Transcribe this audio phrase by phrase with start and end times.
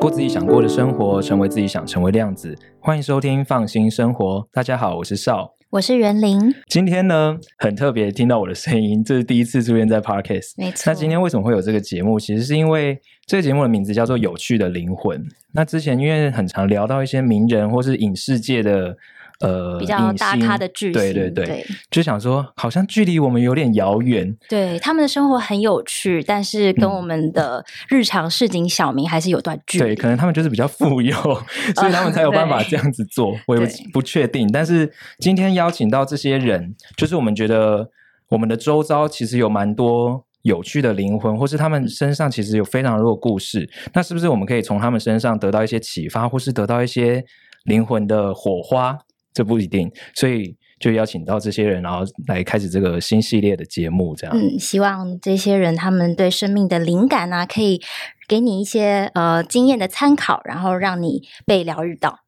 [0.00, 2.56] 过自己想过的生活，成为自己想成为的样子。
[2.80, 4.38] 欢迎收听《放心生活》。
[4.50, 6.54] 大家好，我是邵，我是袁玲。
[6.68, 10.54] 今天呢，很特别，听到我的声音，这是第一次出现在 Parkes。
[10.56, 10.84] 没错。
[10.90, 12.18] 那今天为什么会有这个节目？
[12.18, 15.20] 其实是因为这个节目的名字叫做《有趣的灵魂》。
[15.52, 18.96] 那之前因为很常聊到一些名人或是影视界的。
[19.40, 24.36] 呃，比较大咖的巨星，对对对，对就想说，好像距离我们有点遥远。
[24.48, 29.84] 对，他们的生活很有趣，但是跟我们的日常市井小民还是有段距离。
[29.86, 31.14] 对，可能他们就是比较富有，
[31.74, 33.32] 所以他们才有办法这样子做。
[33.32, 37.88] 呃、我也不不确定，但是今天邀请到这些人，就是我们觉得
[38.28, 43.66] 我们的周遭其实有蛮多有趣的灵魂，或是他们身上其实有非常多的故事。
[43.94, 47.24] 那是不是我们可以从他们身上得到一些启发，或是得到一些
[47.64, 48.98] 灵魂的火花？
[49.32, 54.36] 这不一定，所以就邀请到这些人，然后来开始这个新系列的节目，这样。
[54.36, 57.80] 嗯，希望这些人他们对生命的灵感啊，可以
[58.26, 62.20] 给你一些呃经验的参考，然后让你被疗愈到。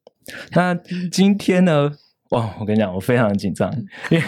[0.53, 0.75] 那
[1.11, 1.91] 今天呢？
[2.31, 3.70] 哇，我跟你讲，我非常的紧张，
[4.11, 4.25] 因为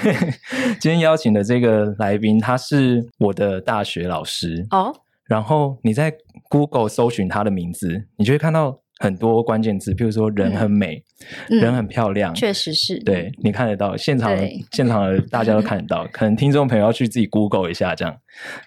[0.81, 4.95] 今天邀请的这个来宾，他是我的大学老师哦。
[5.27, 6.13] 然后你在
[6.51, 8.81] Google 搜寻他的名字，你就会看到。
[8.99, 11.03] 很多关键字，譬如说人很美，
[11.51, 12.99] 嗯、人很漂亮，确实是。
[13.01, 18.17] 对，你看得到，现场的现场的大家都看得到，可能听众朋友要去自己 Google 一下这样。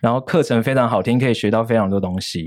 [0.02, 2.46] 然后课程非常好听，可以学到非常多东西。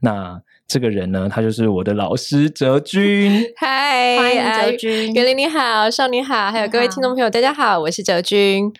[0.00, 0.38] 那
[0.68, 3.42] 这个人呢，他就是我的老师哲君。
[3.56, 8.72] 嗨，欢迎哲君，袁林你好，少女好，还有各位听众朋友，大家好，我是哲君。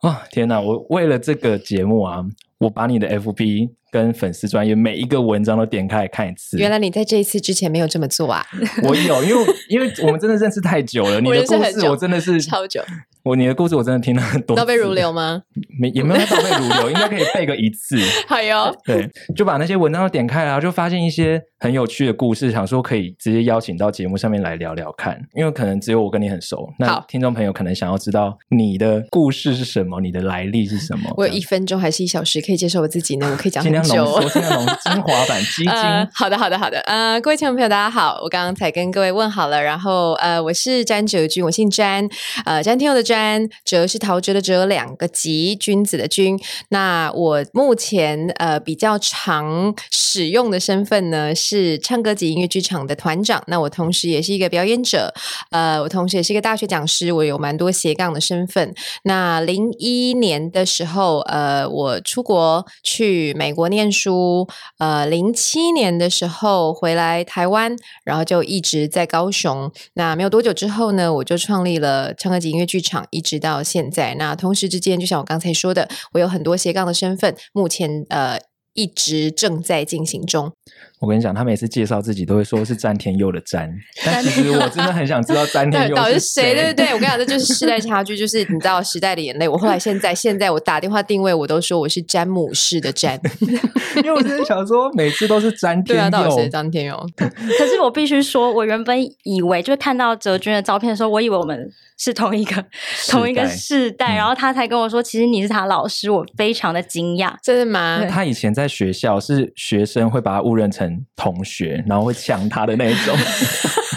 [0.00, 0.60] 哦，天哪！
[0.60, 2.24] 我为了这个节目啊，
[2.58, 3.70] 我把你的 FB。
[3.90, 6.58] 跟粉丝专业每一个文章都点开来看一次。
[6.58, 8.46] 原来你在这一次之前没有这么做啊？
[8.84, 11.18] 我有，因为因为我们真的认识太久了。
[11.22, 12.82] 你的故事我真的是超久。
[13.22, 15.42] 我你的故事我真的听了很多，倒背如流吗？
[15.78, 17.98] 没也没有倒背如流，应该可以背个一次。
[18.26, 25.20] 好哟，对，就把那些文章都点开，然后就发现一些很有趣的故事，想说可以直接邀请到节目上面来聊聊看。
[25.34, 31.12] 因为可能只有我跟你很熟，那听众朋友可能想要知道你的故事是什么，你的来历是什么。
[31.16, 33.28] 我有一分钟还是一小时可以介绍我自己呢？
[33.30, 34.04] 我可以讲很久。
[34.04, 35.70] 浓缩，那种 精华版基金。
[35.70, 36.78] 呃，好的，好的，好的。
[36.80, 42.08] 呃，各位听众朋友，大家好，我刚刚才跟各位问好了，然后呃，我是詹哲君，我姓詹，
[42.44, 43.80] 呃，詹天佑的詹，哲。
[43.90, 46.38] 是陶喆的哲，两个吉，君子的君。
[46.68, 53.42] 那我目前呃比较常使用的身份呢，是唱歌及音乐剧场的团长。
[53.48, 55.12] 那我同时也是一个表演者，
[55.50, 57.12] 呃，我同时也是一个大学讲师。
[57.12, 58.72] 我有蛮多斜杠的身份。
[59.02, 64.46] 那零一年的时候，呃，我出国去美国念书。
[64.78, 69.72] 呃，零七年的时候回来台湾，然后就一直在高雄。
[69.94, 74.14] 那没有多久之后呢，我就创立了唱歌及音乐剧场，一直到现在。
[74.16, 78.38] 那同时之间，就像我刚才说的，我有很多斜杠的身份，目前呃
[78.74, 80.52] 一直正在进行中。
[81.00, 83.74] 我跟你讲，他每次介绍自己都会说是詹天佑的詹，
[84.04, 86.54] 但其实我真的很想知道詹天佑到底是谁。
[86.54, 89.48] 对对对，我跟你讲，这就是时代差距，就是你知道时代的眼泪。
[89.48, 93.18] 我后来现在现在我打电话定位，我都说我是詹姆士的詹，
[93.96, 97.06] 因为我真的想说每次都是詹天佑，对啊，到底谁詹天佑？
[97.16, 102.62] 可是我必须说，我原本以为就是看到哲君的照片的时候，我以为我们是同一个
[103.08, 108.04] 同一个世代，然后他才跟我说，其实你是他老师，我非常的惊讶，真的吗？
[108.06, 110.89] 他以前在学校是学生会把他误认成。
[111.16, 113.16] 同学，然后会抢他的那一种，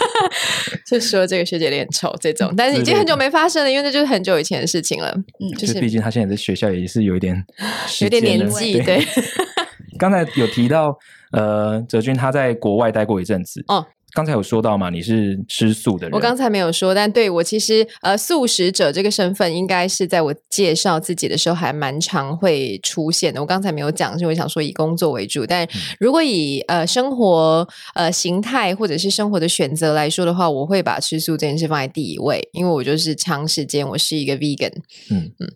[0.86, 5.10] 就说这个学姐脸丑这种，但是已经很久没发生了，因为这就是很久以前的事情了。
[5.40, 7.44] 嗯，就是毕竟他现在在学校也是有一点
[8.00, 8.80] 有点年纪。
[8.84, 9.04] 对，
[9.98, 10.96] 刚才有提到，
[11.32, 13.86] 呃，哲君他在国外待过一阵子哦。
[14.14, 16.12] 刚才有说到嘛，你是吃素的人。
[16.14, 23.40] 我刚才没有说，但对我其实呃，素食者这个身份，应该是在我介绍自己的时候还蛮常会出现的。
[23.40, 34.72] 我刚才没有讲，是我想说以工作为主，但如果以呃生活呃形态或者是生活的选择来说的话，我会把吃素这件事放在第一位，因为我就是长时间我是一个 vegan。
[35.10, 35.50] 嗯嗯。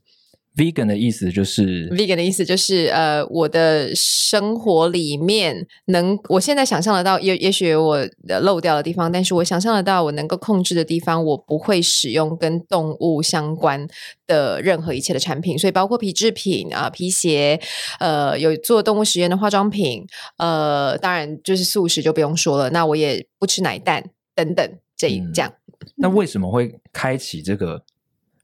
[0.59, 8.05] Vegan 的意思就是，Vegan 的意思就是，呃，我的生活里面能，我现在想象得到，也也许我
[8.43, 13.87] 漏掉的地方，但是我想象得到我能够控制的地方，我不会使用跟动物相关
[14.27, 17.61] 的任何一切的产品，所以包括皮制品啊、皮鞋，
[18.01, 20.05] 呃，有做动物实验的化妆品，
[20.39, 25.53] 呃，当然就是素食就不用说了，那我也不吃奶蛋等等这一这样。
[25.81, 27.85] 嗯，那为什么会开启这个？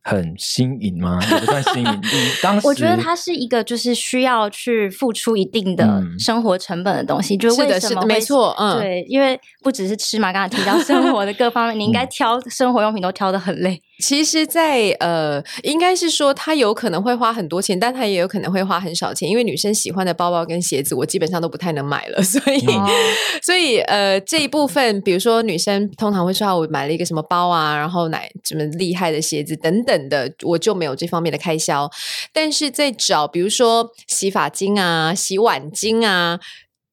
[0.06, 1.19] 很新颖吗？
[1.31, 1.93] 也不算新颖。
[2.03, 7.37] 你当时我觉得它是一个，就是需要去付出一定的生活成本的东西。
[7.37, 8.05] 嗯、就是为什么？
[8.05, 13.81] 没错，嗯，对，因为不只是吃嘛，刚才提到生活的各方面，你应该挑生活用品都挑的很累。
[14.02, 22.91] 其实在，在呃，应该是说，他有可能会花很多钱，但他也有可能会花很少钱，因为女生喜欢的包包跟鞋子，我基本上都不太能买了， 所以，哦、
[23.43, 31.88] 所以呃，这一部分，比如说女生通常会说，我买了一个什么包啊，然后买什么厉害的鞋子等等的，我就没有这方面的开销。
[32.32, 36.41] 但是在找，比如说洗发精啊、洗碗精啊，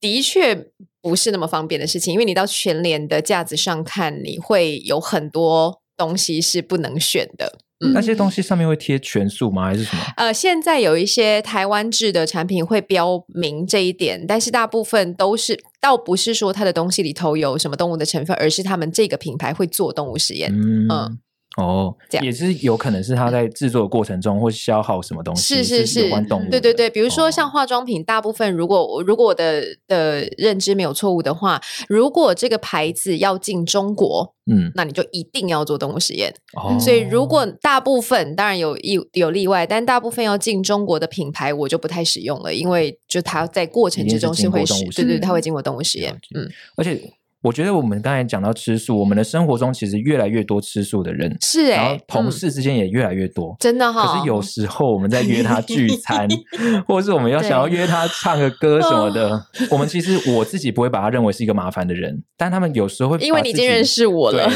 [0.00, 0.66] 的确
[1.00, 5.81] 不是那么方便的事情，因为你到全联的架子上看，你会有很多。
[6.02, 9.66] 东西是不能选的，嗯，那些东西上面会贴全素吗？
[9.66, 10.02] 还是什么？
[10.16, 20.50] 呃，现在有一些台湾制的产品会标明这一点，但是大部分都是，倒不是说它的东西里头有什么动物的成分，而是他们这个品牌会做动物实验。
[20.52, 20.88] 嗯。
[20.90, 21.18] 嗯
[21.58, 26.50] 哦，这样也是有可能是他在制作的过程中会消耗什么东西，是是是，有关动物。
[26.50, 36.34] 对对对，比如说像化妆品，大部分如果我如果我的的认知没有错误的话，如果这个牌子要进中国，嗯，那你就一定要做动物实验。
[36.56, 46.18] 哦，所以如果大部分当然有有有例外，但大部分要进中国的品牌，我就不太使用了，因为就它在过程之中是会是对对，它会经过动物实验。
[46.34, 46.98] 嗯，而且。
[47.42, 54.06] 我觉得我们刚才讲到吃素，我们的生活中其实越来越多吃素的人，是然后同事之间也越来越多，真的哈。
[54.06, 56.28] 可是有时候我们在约他聚餐，
[56.86, 64.48] 或者是我们要想要约他唱个歌什么的，我们其实我自己不会把他认为是一个麻烦的人，但他们有时候会因为你已经认识我了，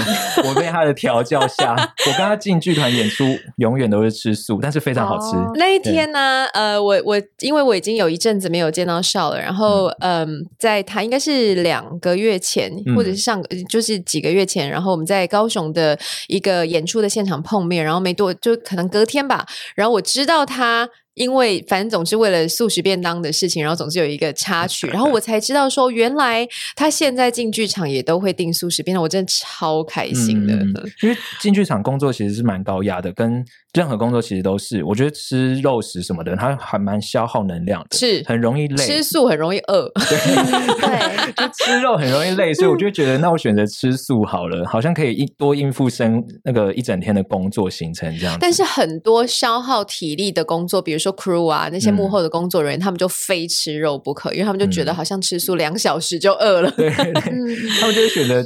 [0.45, 1.75] 我被他的调教下，
[2.07, 3.25] 我跟他进剧团演出
[3.57, 5.37] 永远都是吃素，但是非常好吃。
[5.37, 12.76] 哦、那一天呢，呃，我我因为我已经有一阵子没有见到笑了，然后嗯、呃，在他应该是两个月前。
[12.95, 20.89] 或者是上个就是几个月前，然后我们在高雄的一个演出的现场碰面，然后没多就可能隔天吧，然后我知道他。
[21.17, 30.53] 因为反正总是为了素食便当的事情，然后总是有一个插曲，然后我才知道说，原来他现在进剧场也都会订素食便当，我真的超开心的。
[30.55, 33.43] 嗯、 因为进剧场工作其实是蛮高压的，跟
[33.77, 34.83] 任何工作其实都是。
[34.85, 38.77] 我觉得吃肉食什么的，它还蛮消耗能量的，是很容易累。
[38.85, 40.19] 吃素很容易饿， 对，
[40.81, 48.37] 对 就吃肉很容易累，所以我就觉得，那我选择吃素好了，好像可以一多应付生那个一整天的工作行程这样。
[48.41, 51.15] 但是很多消耗体力的工作，比如说。
[51.17, 58.45] crew 啊，那些幕后的工作人员，嗯、他们就非吃肉不可，因为他们就觉得好像吃素两小时就饿了， 他们就会选择。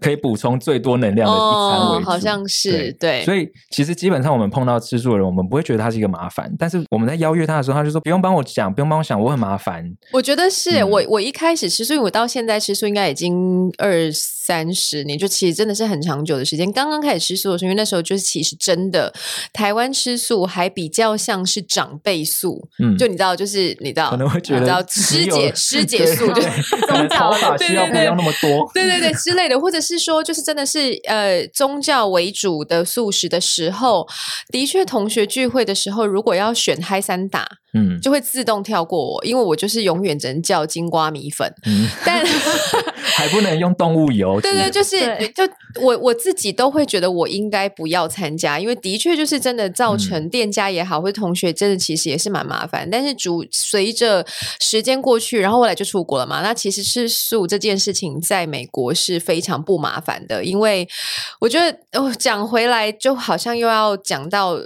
[0.00, 3.24] 可以补充最多能量的一餐为主，哦，好像是对，对。
[3.24, 6.52] 所以其实基本上我们碰到吃素的人，我们不会觉得他是一个麻烦。
[6.58, 9.84] 但是我们在邀约他的时候，他就说不用帮我讲，不用帮我想，我很麻烦。
[10.12, 14.10] 我觉得是、嗯、我我一开始吃素，我到现在吃素应该已经二
[14.44, 16.70] 三十年，就其实真的是很长久的时间。
[16.72, 19.14] 刚刚开始吃素的时候，因为那时候就是其实真的
[19.52, 26.42] 台湾吃素还比较像是长辈素，嗯，就你知道，就是你知道，可能会觉得你知道师姐师姐素，就
[26.88, 29.60] 宗教法需要不要那么多，对对对，对，对之类的。
[29.60, 34.08] 或者是说，就是真的是呃宗教为主的素食的时候，
[34.48, 42.24] 的确同学聚会的时候，如果要选嗨三打，嗯，就会自动跳过我，因为我就是永远只能叫金瓜米粉，嗯， 但
[43.02, 44.40] 还不能用动物油。
[44.40, 44.98] 对对，就是
[45.34, 45.42] 就
[45.80, 52.88] 我我自己都会觉得我应该不要参加，因为的确就是真的造成店家也好，嗯、或者同学真的其实也是蛮麻烦。
[52.90, 54.24] 但是主随着
[54.60, 60.86] 时间过去，然后后来就出国了嘛，那其实吃素这件事情在美国是非常不麻烦的，因为
[61.40, 64.56] 我觉得哦，讲回来就好像又要讲到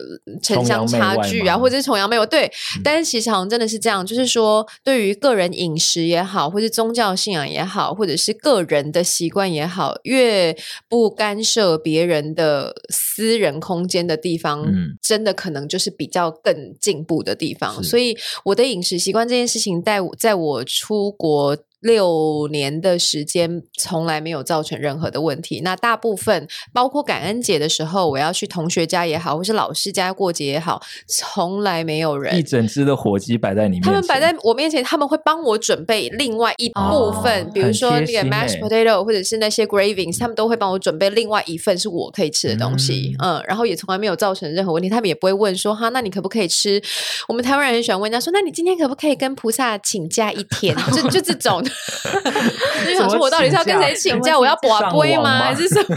[0.43, 2.27] 城乡差距啊，或者是崇洋媚外。
[2.27, 10.57] 对，嗯、但是其实好像真的是这样，就是说对于个人饮食也好，或是宗教信仰也好，或者是个人的习惯也好，越
[10.89, 17.85] 不干涉别人的私人空间的地方，嗯、真的可能就是比较更进步的地方。
[17.85, 18.17] 所以
[18.47, 21.55] 我的饮食习惯这件事情，在在我出国。
[21.81, 25.61] 六年的时间从来没有造成任何的问题。
[25.63, 32.37] 那大部分包括感恩节的时候，我要去同学家也好，或是老师家过节也好，从来没有人。
[32.39, 43.15] 一整只的火鸡摆在你面前，他们摆在我面前，他们会帮我准备另外一部分，哦、比如说那个 mashed potato，或者是那些 gravings，他们都会帮我准备另外一份是我可以吃的东西。
[43.23, 44.89] 嗯，嗯，然后也从来没有造成任何问题。
[44.89, 46.83] 他们也不会问说哈，那你可不可以吃？
[47.29, 50.75] 我们台湾人很喜欢问人家说，那你今天可不可以跟菩萨请假一天？
[50.93, 51.63] 就就这种。
[52.87, 54.39] 就想说，我到底是要跟谁请假？
[54.39, 55.45] 我要拔杯吗？
[55.45, 55.97] 还是什么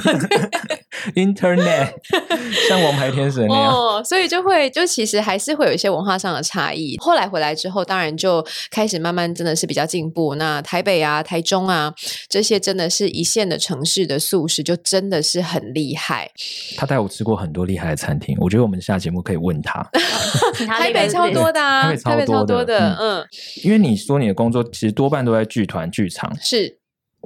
[1.15, 1.94] Internet
[2.68, 6.98] 像王牌天使那样，哦，所以就会就其实还是会有一些文化上的差异。
[7.00, 10.36] 后来回来之后，当然就开始慢慢真的是比较进步。
[10.36, 11.94] 那台北啊、台中啊
[12.29, 16.32] 这些真的是一线的城市的素食，就真的是很厉害。
[16.77, 19.86] 他带我吃过很多厉害的餐厅，我觉得我们下节目可以问他。
[20.68, 23.27] 台北超多的啊，台北超多的，嗯，
[23.63, 25.89] 因为你说你的工作其实多半都在剧团。
[25.89, 26.77] 剧场是，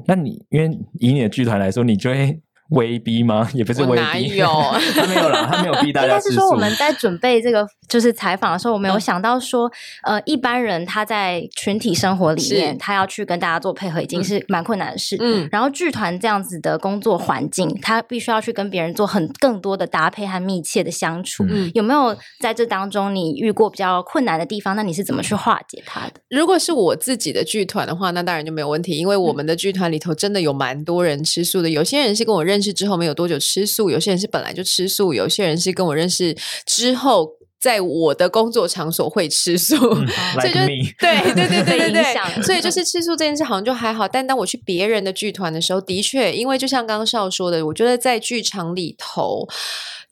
[0.08, 2.40] 那你因为以你的剧团来说，你就会
[2.70, 3.50] 威逼吗？
[3.54, 4.48] 也不是威逼，哪 有
[4.94, 6.08] 他没有啦，他没有逼大家。
[6.08, 9.72] 应该是说我们在准备这个就是采访的时候，我没有想到说，
[10.04, 15.18] 呃，一般人他在群体生活里面，他要去跟大家做配合，已经是蛮困难的事。
[15.20, 21.46] 嗯，然后剧团这样子的工作环境，他必须要去跟别人做很更多的搭配和密切的相处。
[21.50, 24.76] 嗯，有没有在这当中你遇过比较困难的地方？
[24.76, 26.14] 那你是怎么去化解它的？
[26.30, 32.53] 如果是我自己的剧团的话，那当然就没有问题，因为我们的剧团里头真的有蛮多人吃素的，有些人是跟我认识。
[32.54, 40.08] 认识之后没有多久吃素，有些人是本来就吃素，有些人是跟我认识之后，在我的工作场所会吃素，嗯、
[40.40, 44.08] 所以就 like 对对对对对对，所以就是吃素这件事好像就还好。
[44.08, 49.48] 但当我去别人的剧团的时候，的确，因为就像刚刚少说的，我觉得在剧场里头。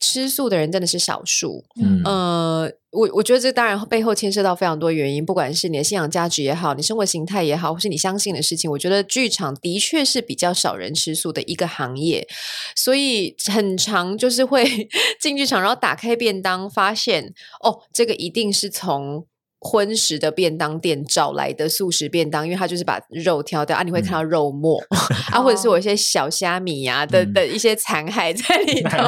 [0.02, 12.26] 吃素的人真的是少数，嗯，呃，我我觉得这当然背后牵涉到非常多原因，不管是你的信仰价值也好，你生活形态也好，或是你相信的事情，我觉得剧场的确是比较少人吃素的一个行业，
[12.74, 14.88] 所以很长就是会
[15.22, 19.24] 进剧场，然后打开便当，发现哦，这个一定是从。
[19.64, 24.98] 荤食的便当店找来的素食便当，因为它就是把肉挑掉啊，你会看到肉末、 嗯、
[25.30, 28.98] 啊，或者是有一些小虾米呀、啊、的、嗯、的一些残骸在里头。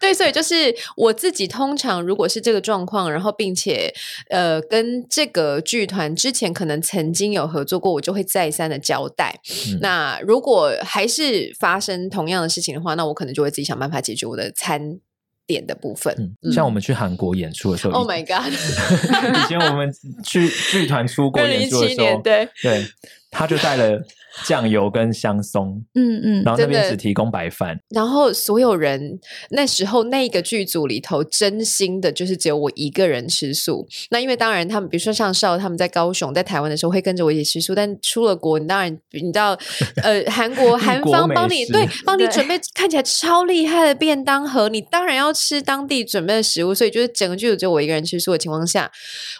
[0.00, 3.92] 对，所以就是我自己通常如果是这个状况，然后并且
[4.30, 9.38] 呃跟这个剧团之前可能曾经有合作过，我就会再三的交代。
[9.70, 15.00] 嗯、那如果还是发生同样的事情的话，那我可能就会自己想办法解决我的餐。
[15.48, 18.52] 点的部分，嗯，像我们去韩国演出的时候，Oh my God！
[18.52, 19.90] 以前我们
[20.22, 22.86] 去剧团出国演出的时候，对对，
[23.30, 24.00] 他就带了。
[24.44, 29.18] 酱油跟香松，嗯嗯，然后那边只提供白饭，然后所有人
[29.50, 33.86] 那时候那个剧组里头，真心的就是只有我一个人吃素。
[34.10, 37.74] 那因为当然他们，比如说像少他们在高雄、在台湾的时候，会跟着我一起吃素。
[37.74, 39.58] 但出了国，你当然你知道，
[40.02, 46.74] 呃，韩国韩方帮你对帮你准备看起来超厉害的便当盒，你当然要吃当地准备的食物。
[46.74, 48.90] 所以就是整个剧组只有我一个人吃素的情况下，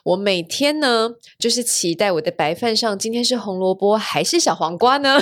[0.04, 4.87] 我每天呢就是期待我的白饭上今天是红萝卜还是小黄瓜。
[4.96, 5.20] 呢？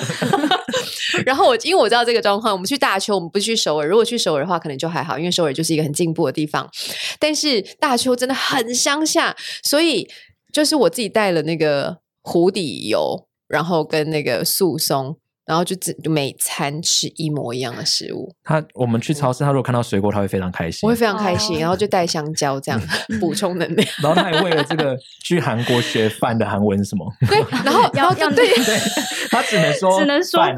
[1.27, 3.89] 然后我因为我知道这个状况，我们去大邱，我们不去首尔。
[3.89, 6.71] 如果去首尔的话，可能就还好，因为首尔就是一个很进步的地方。
[7.19, 10.09] 但是大邱真的很乡下，所以
[10.53, 15.17] 就是我自己带了那个湖底油，然后跟那个素松。
[15.47, 18.35] 然后就只每餐吃一模一样的食物。
[18.45, 20.81] 他我们去超市，他如果看到水果，他会非常开心。
[20.83, 22.81] 我会非常开心，然后就带香蕉这样
[23.21, 23.89] 补充能量。
[24.03, 27.07] 然后他还为了这个去韩国学饭的韩文是什么？
[27.29, 28.79] 对，然后然后对 对，
[29.31, 30.57] 他只能说只能说饭。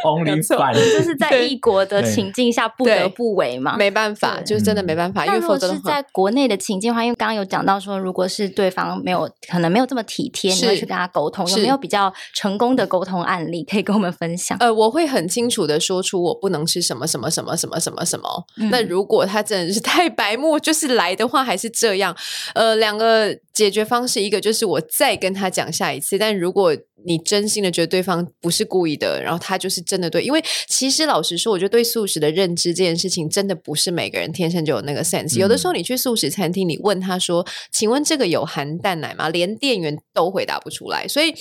[0.96, 5.26] 就是在异国的情境下不得不为嘛，没办法，就是真的没办法。
[5.26, 14.56] 因为否则是在国内的情境的话，因为刚刚有讲到说，如果是对方没有可能没有这么体贴，你会去跟他沟通，有没有比较成功的沟通案例可以跟我们分享？
[14.60, 18.44] 呃，我会很清楚的说出我不能吃什么什么什么什么什么什么。
[18.70, 22.16] 那如果他真的是太白目，就是来的话还是这样。
[22.54, 35.38] 呃，两个解决方式，一个就是我再跟他讲下一次，但如果你真心的觉得对方不是故意的，然后他就是真的对，因为其实老实说，我觉得对素食的认知这件事情，真的不是每个人天生就有那个 sense。
[35.38, 41.06] 有的时候你去素食餐厅，你问他说：“请问这个有含蛋奶吗？”连店员都回答不出来。
[41.06, 41.34] 所以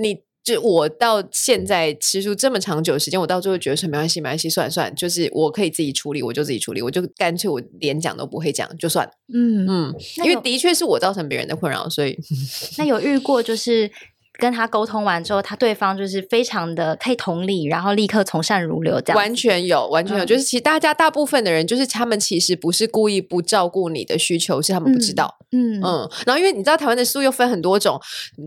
[0.00, 9.12] 你就我到现在吃出这么长久的时间，我到最后觉得说没关系，没关系，算了算了，就是我可以自己处理，我就自己处理，我就干脆我连讲都不会讲，就算了。
[9.34, 12.16] 嗯嗯，因为的确是我造成别人的困扰，所以
[12.78, 13.90] 那有遇过就是。
[14.38, 20.24] 跟他沟通完之后，他对方就是非常的可以同理，然后立刻从善如流，这样完全有，完全有。
[20.24, 25.36] 嗯、就是其实大家大部分的人，就是他们其实不是故意不照顾你的需求，是他们不知道。
[25.52, 26.10] 嗯嗯，嗯。
[26.26, 28.00] 然后因为你知道台湾的素又分很多种，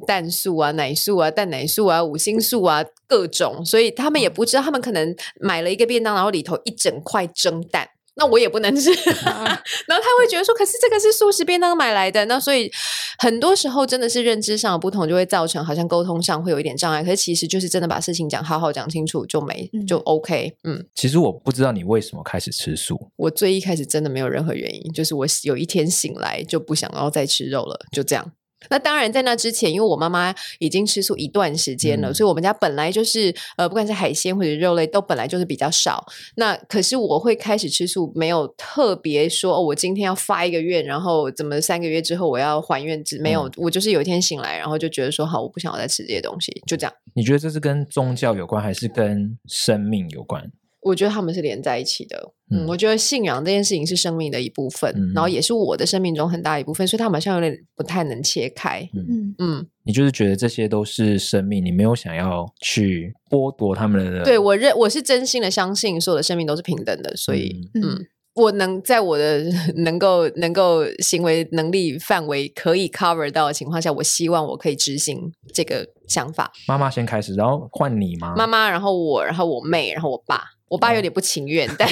[0.05, 7.87] 蛋素啊、奶素啊、蛋奶素啊、五星素啊，各种，所以他们也不知道，他们可能买了一个便当，然后里头一整块蒸蛋。
[8.19, 8.91] 那我也不能吃
[9.25, 12.69] 然后他会觉得说，可是这个是素食便当买来的，那所以
[13.17, 17.03] 很多时候真的是认知上的不同，就会造成好像沟通上会有一点障碍。
[17.03, 20.53] 可是其实就是真的把事情讲好好讲清楚就没就 OK。
[20.65, 22.99] 嗯，其实我不知道你为什么开始吃素。
[23.15, 28.31] 我最一开始真的没有任何原因，就是我有一天醒来就不想要再吃肉了，就这样。
[28.69, 36.05] 那当然，在那之前，因为我妈妈已经吃素一段时间了，嗯、所以我们家本来就是呃，不管是海鲜或者肉类，都本来就是比较少。
[36.35, 46.93] 那可是我会开始吃素，没有特别说哦，我今天要发一个愿，然后怎么三个月之后我要还愿，只没有，嗯、我就是有一天醒来，然后就觉得说好，我不想要再吃这些东西，就这样。
[47.13, 50.51] 你觉得这是跟宗教有关，还是跟生命有关？
[50.81, 52.33] 我觉得他们是连在一起的。
[52.51, 58.81] 嗯，我觉得信仰这件事情是生命的一部分，嗯、然后也是我的生命中很大一部分，所以他们好像有点不太能切开。
[58.93, 64.23] 嗯嗯，你就是觉得这些都是生命，你没有想要去剥夺他们的。
[64.23, 67.81] 对，我认我是真心的相信所有的生命都是平等的，所以嗯。
[67.81, 68.05] 嗯
[68.35, 69.43] 我能在我的
[69.83, 76.49] 能够能够行为能力范围可以 cover 到的情况下，我希望我可以执行这个想法。
[76.65, 78.33] 妈妈先开始，然后换你吗？
[78.37, 80.41] 妈妈，然后我，然后我妹，然后我爸。
[80.69, 81.89] 我爸有点不情愿，哦、但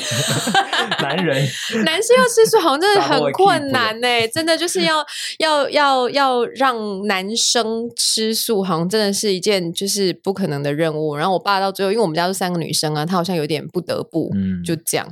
[1.01, 1.48] 男人
[1.84, 5.03] 男生要吃素好像真的 很困难呢，真的就是要
[5.39, 11.15] 要要要让男生吃素，好像真的是一件就是不可能的任务。
[11.15, 15.07] 然后我爸到最后，因为我们家是三个女生啊，他好像有点不得不，嗯，就这样。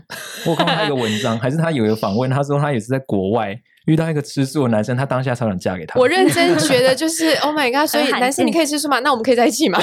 [0.46, 6.00] 我看到一个文章，还是他有一个访问，他说他也是在国外遇到一个吃素的男生，他当下超想嫁给他。
[6.00, 9.00] 我认真觉得就是 Oh my God，所以男生你可以吃素吗？
[9.00, 9.82] 那我们可以在一起吗？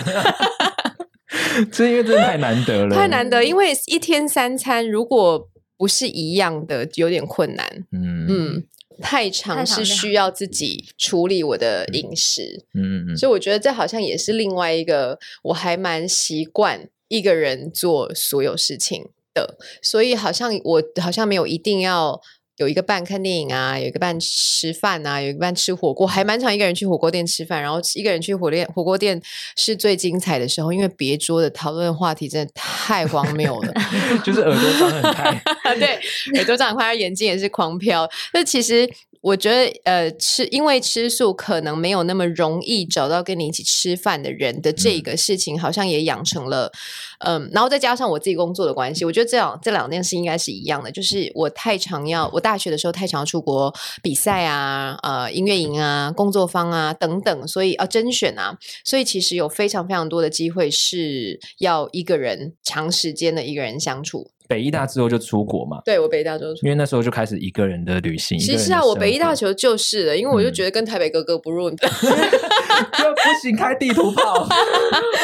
[1.72, 7.84] 这因为真的太难得了，太难得，因为一天三餐如果不是一样的，有点困难。
[7.92, 8.64] 嗯嗯，
[9.00, 12.64] 太长是需要自己处理我的饮食。
[12.74, 22.20] 嗯嗯，所以我觉得这好像也是另外一个，我还蛮习惯一个人做所有事情的，所以好像我好像没有一定要。
[22.62, 29.20] 有一个伴看电影啊，有一个伴吃饭啊，有一个伴吃火锅，还蛮常一个人去火锅店吃饭，然后一个人去火店火锅店
[29.56, 33.74] 是最精彩的时候，因为别桌的讨论话题真的太荒谬了，
[34.24, 35.42] 就是耳朵张很开，
[35.74, 35.98] 对，
[36.36, 38.88] 耳朵张很开，眼睛也是狂飘，那其实。
[39.22, 46.72] 我觉得，呃，吃因为吃素可能没有那么容易找到跟你一起吃饭的人的这个事情，好像也养成了，
[47.20, 64.31] 嗯，然后再加上我自己工作的关系，我觉得这两这两件事应该是一样的，就是我太常要，我大学的时候太常要出国比赛啊，呃，音乐营啊，工作坊啊等等，所以啊，甄选啊，所以其实有非常非常多的机会是要一个人长时间的一个人相处。
[64.48, 65.80] 北艺大之后就出国嘛？
[65.84, 68.38] 对，我北艺大之后，因为那时候就开始一个人的旅行。
[68.38, 74.46] 其实啊，我北艺大时候就是的，因为我就觉得跟台北格格不入的， 就不行开地图炮。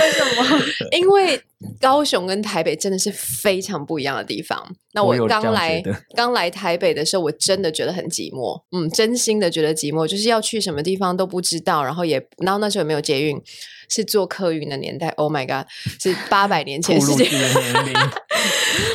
[0.01, 0.61] 为什么？
[0.93, 1.41] 因为
[1.81, 4.63] 高雄跟台北真的是非常不一样的地方。
[4.93, 5.83] 那我刚来
[6.17, 8.61] 刚来台北的时候，我真的觉得很寂寞。
[8.73, 13.41] 嗯，真心的觉得寂寞，就是要去什么地方都不知道，然后也然后那时候也没有捷运。
[13.91, 15.67] 是坐客运的年代，Oh my God，
[15.99, 17.25] 是八百年前的事情，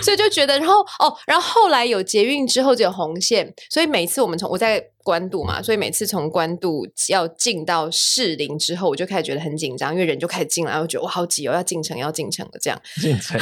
[0.01, 4.92] 所以就觉得，然后哦，然后后来有捷运之后就有红线，所以每次我们从我在。
[5.03, 12.81] 关渡嘛，所以每次从关渡要进到士林之后，我就开始觉得很紧张，因为人就开始进来，我觉得哇好挤哦，要进城要进城了这样。
[13.01, 13.37] 进城，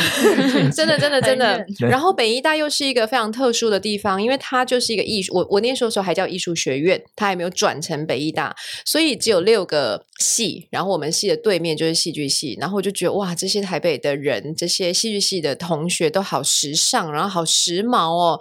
[0.72, 1.64] 真的真的真的。
[1.80, 18.40] 然后北医大又是一个非常特殊的地方，因为它就是一个艺术，我我那时候时候还叫艺术学院，它还没有转成北医大，所以只有六个系，然后我们系的对面就是戏剧系，然后我就觉得哇，这些台北的人，这些戏剧系的同学都好时尚，然后好时髦哦，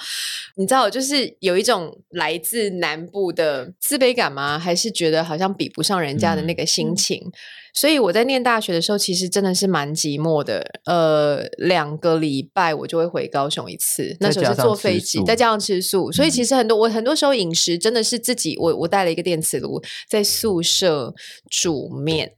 [0.55, 3.10] 你知道，就是有一种来自南。
[3.11, 4.59] 部的自卑感吗？
[4.59, 7.18] 还是觉得好像比不上人家的那个心情？
[7.25, 7.33] 嗯、
[7.75, 10.64] 所以我在念大学的时候，其实真的是蛮寂寞的。
[10.85, 16.12] 呃，两个礼拜我就会回高雄一次，那时候是坐飞机，再加上吃素。
[16.12, 21.12] 所以其实很多我很多时候饮食真的是自己，我我带了一个电磁炉在宿舍
[21.51, 22.33] 煮面，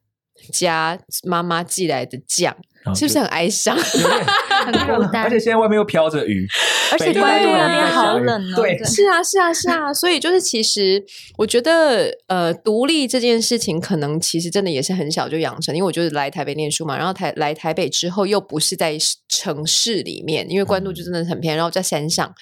[0.52, 2.57] 加妈妈寄来的酱。
[2.96, 3.78] 是不是很哀伤？
[3.78, 6.44] 很孤单，而且现在外面又飘着雨，
[6.90, 8.57] 而且关渡那边好冷哦。
[8.57, 9.94] 对，是啊，是啊，是啊。
[9.94, 11.00] 所以就是，其实
[11.38, 15.72] 我觉得，呃，独立这件事情，可能其实真的也是很小就养成。
[15.76, 22.35] 因为我就是来台北念书嘛，然后台来台北之后，又不是在城市里面，因为关渡就真的很偏，然后在山上，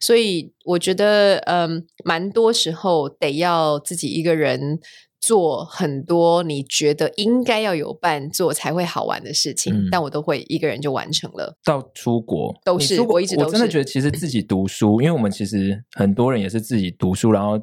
[0.00, 4.78] 所以我觉得，嗯，蛮多时候得要自己一个人。
[5.22, 11.56] 做很多你觉得应该要有伴做才会好玩的事情，嗯、但我都会一个人就完成了。
[11.64, 17.56] 到出国都是我一直都真的觉得其实自己读书，因为我们其实很多人也是自己读书，然后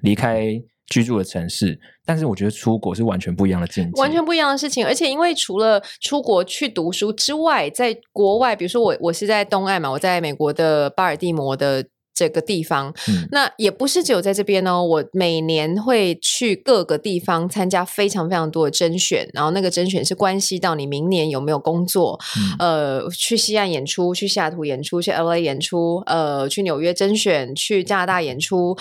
[0.00, 1.78] 离开居住的城市。
[2.04, 4.84] 但是我觉得出国是完全不一样的境界，完全不一样的事情。
[4.84, 11.86] 而且因为除了出国去读书之外，在国外，比如说我我是在东岸嘛，我在美国的巴尔的摩的。
[12.18, 14.82] 这个地方，嗯、那也不是只有在这边哦。
[14.82, 22.18] 我每年会去各个地方参加非常非常多的甄选，然后那个甄选是关系到你明年有没有工作。
[22.58, 28.76] 嗯、呃，去西岸演出，去西雅图演出，去 LA 演出，呃，去纽约甄选，去加拿大演出。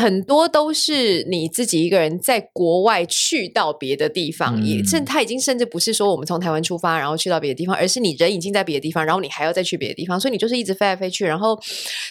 [0.00, 11.58] 很多都是你自己一个人在国外去到别的地方，嗯、也甚他已经甚至不是说我们从台湾出发然后去到别的地方，而是你人已经在别的地方，然后你还要再去别的地方，所以你就是一直飞来飞去，然后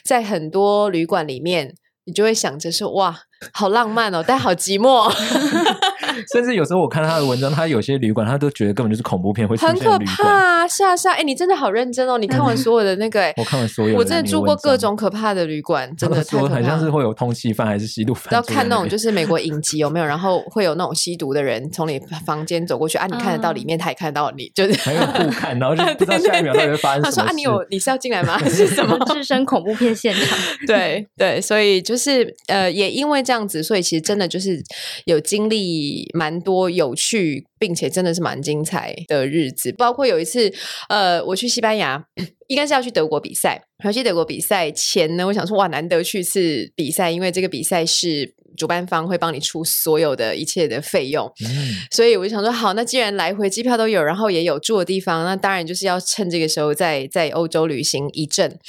[0.03, 3.19] 在很多旅馆里面，你就会想着说哇，
[3.51, 5.11] 好浪漫哦，但好寂寞。
[6.31, 9.57] 甚至有时候我看他的文章，他有些旅馆，他都觉得根本就是恐怖片，会。
[9.63, 10.67] 很可怕啊！
[10.67, 12.17] 是啊，是啊，哎，你真的好认真哦！
[12.17, 18.33] 你看完所有的那个，我看完所有，我真的住过各种可怕的旅馆，真的说很像是会有通缉犯还是吸毒犯。
[18.33, 27.11] 要看那种就是美国影集有没有，然后会有那种吸毒的人从你房间走过去啊， 你看得到里面，他也看得到你，就是还有互看，然后就 不知道下一秒到底会发生什么。
[27.11, 28.37] 他说啊，你有你是要进来吗？
[28.37, 28.97] 还是什么？
[29.13, 30.37] 置身恐怖片现场。
[30.67, 34.61] 对对，所以就是呃，也因为这样子，所以其实真的就是
[35.05, 39.71] 有经历蛮多有趣，并且真的是蛮精彩的日子。
[39.77, 40.53] 包括有一次，
[40.89, 42.03] 呃，我去西班牙，
[42.49, 43.63] 应该是要去德国比赛。
[43.77, 48.35] 然后去德国比赛前呢，我想说哇，难得去一次比赛，因为这个比赛是。
[48.55, 58.59] 主办方会帮你出所有的一切的费用，嗯，所以我就想说，好，那既然来回机票都有，然后也有住的地方，那当然就是要趁这个时候在在欧洲旅行一阵。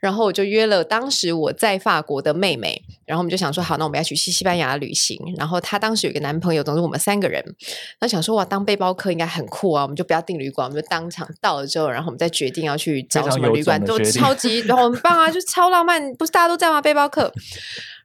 [0.00, 5.18] 然后我就约了当时我在法国的妹妹，然后我们就想说，好，那我们要去西西班牙旅行。
[5.36, 7.44] 然后她当时有个男朋友，总之我们三个人。
[8.00, 16.82] 那想说哇，当背包客应该很酷啊，我们就不要订旅馆，我们就当场到了之后，然后我们再决定要去找什么旅馆，都超级然后很棒啊，就超浪漫，不是大家都这样吗？
[16.82, 17.32] 背包客。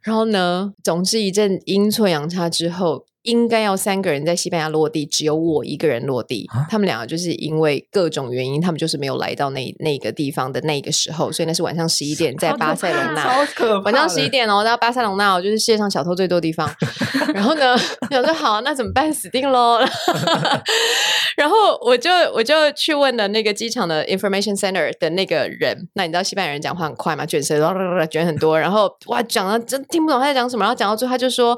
[0.03, 3.05] 然后呢，总之一阵阴错阳差之后。
[3.23, 6.49] 应该要三个人在西班牙落地，只有我一个人落地。
[6.51, 13.79] 啊、他们两个就是因为各种原因，他们就是没有来到那那个地方的那个时候，所以那是晚上十一点，在巴塞罗那。
[13.81, 16.67] 晚上十一点哦，到巴塞隆纳，就是世界上小偷最多的地方。
[17.35, 17.75] 然后呢，
[18.09, 19.13] 我说好，那怎么办？
[19.13, 19.77] 死定喽！
[21.37, 25.87] 然后我就我就去问了那个机场的 information center 的那个人。
[25.93, 27.23] 那你知道西班牙人讲话很快吗？
[27.23, 27.71] 卷舌，
[28.09, 28.59] 卷很多。
[28.59, 30.63] 然后哇，讲了真听不懂他在讲什么。
[30.63, 31.55] 然后讲到最后，他就说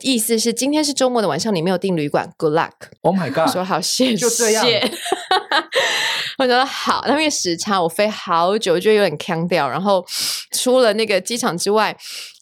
[0.00, 2.72] 意思是今天是周末的晚上，你没有订旅馆，Good luck。
[3.02, 3.52] Oh my god！
[3.52, 4.66] 说好谢谢，就这样。
[6.38, 9.68] 我觉得好，因为时差，我飞好久，就有点腔掉。
[9.68, 10.04] 然后
[10.50, 11.96] 出了那个机场之外，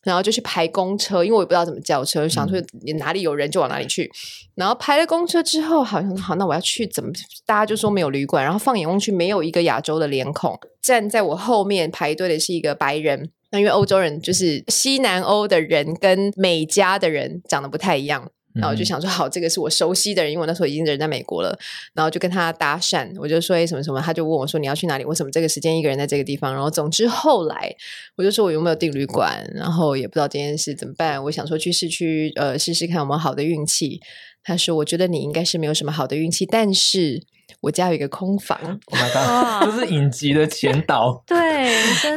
[0.05, 4.11] 然后就去排公车，因为我也不知道怎么叫车，想说你哪里有人就往哪里去。
[4.55, 7.11] 然后排了公车之后，好像好，那我要去怎么？
[7.45, 10.59] 大家就说没有旅馆，然后放眼望去，没有一个亚洲的脸孔。
[10.81, 13.31] 站在我后面排队的是一个白人。
[13.53, 18.33] 那因为欧洲人就是西南欧的人跟美加的人长得不太一样。
[18.55, 21.59] 然后我就想说，好，这个是我熟悉的人，因为我那时候已经人在美国了。
[21.95, 25.07] 然后就跟他搭讪，我就说，哎，什么什么，他就问我说，你要去哪里？
[25.07, 26.53] 为什么这个时间一个人在这个地方？
[26.53, 27.75] 然后总之后来，
[28.15, 31.25] 我就说我有没有订旅馆，然后也不知道这件事怎么办。
[31.25, 34.03] 我想说去市区，呃，试试看有没有好的运气。
[34.45, 37.23] 他说，我觉得你应该是没有什么好的运气，但是
[37.61, 38.59] 我家有一个空房。
[38.87, 41.23] Oh my god，这是影集的前导。
[41.27, 41.39] 对，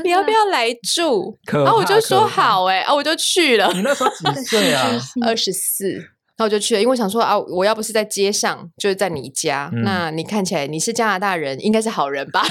[0.04, 1.38] 你要不要来住？
[1.52, 3.72] 然后我就说好，哎，啊，我就去了。
[3.74, 4.90] 你那时候几岁啊？
[5.26, 6.10] 二十四。
[6.38, 12.46] 然后我就去了，因为我想说啊，我要不是在街上，就是在你家，嗯、那你看起来你是加拿大人，应该是好人吧？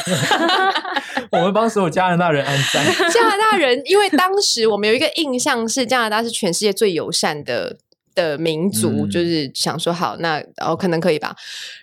[1.31, 2.83] 我们帮所有加拿大人按赞。
[3.13, 7.77] 加拿大人，因为当时我们有一个印象是加拿大是全世界最友善的
[8.15, 11.35] 的民族，嗯、就是想说好，那哦可能可以吧，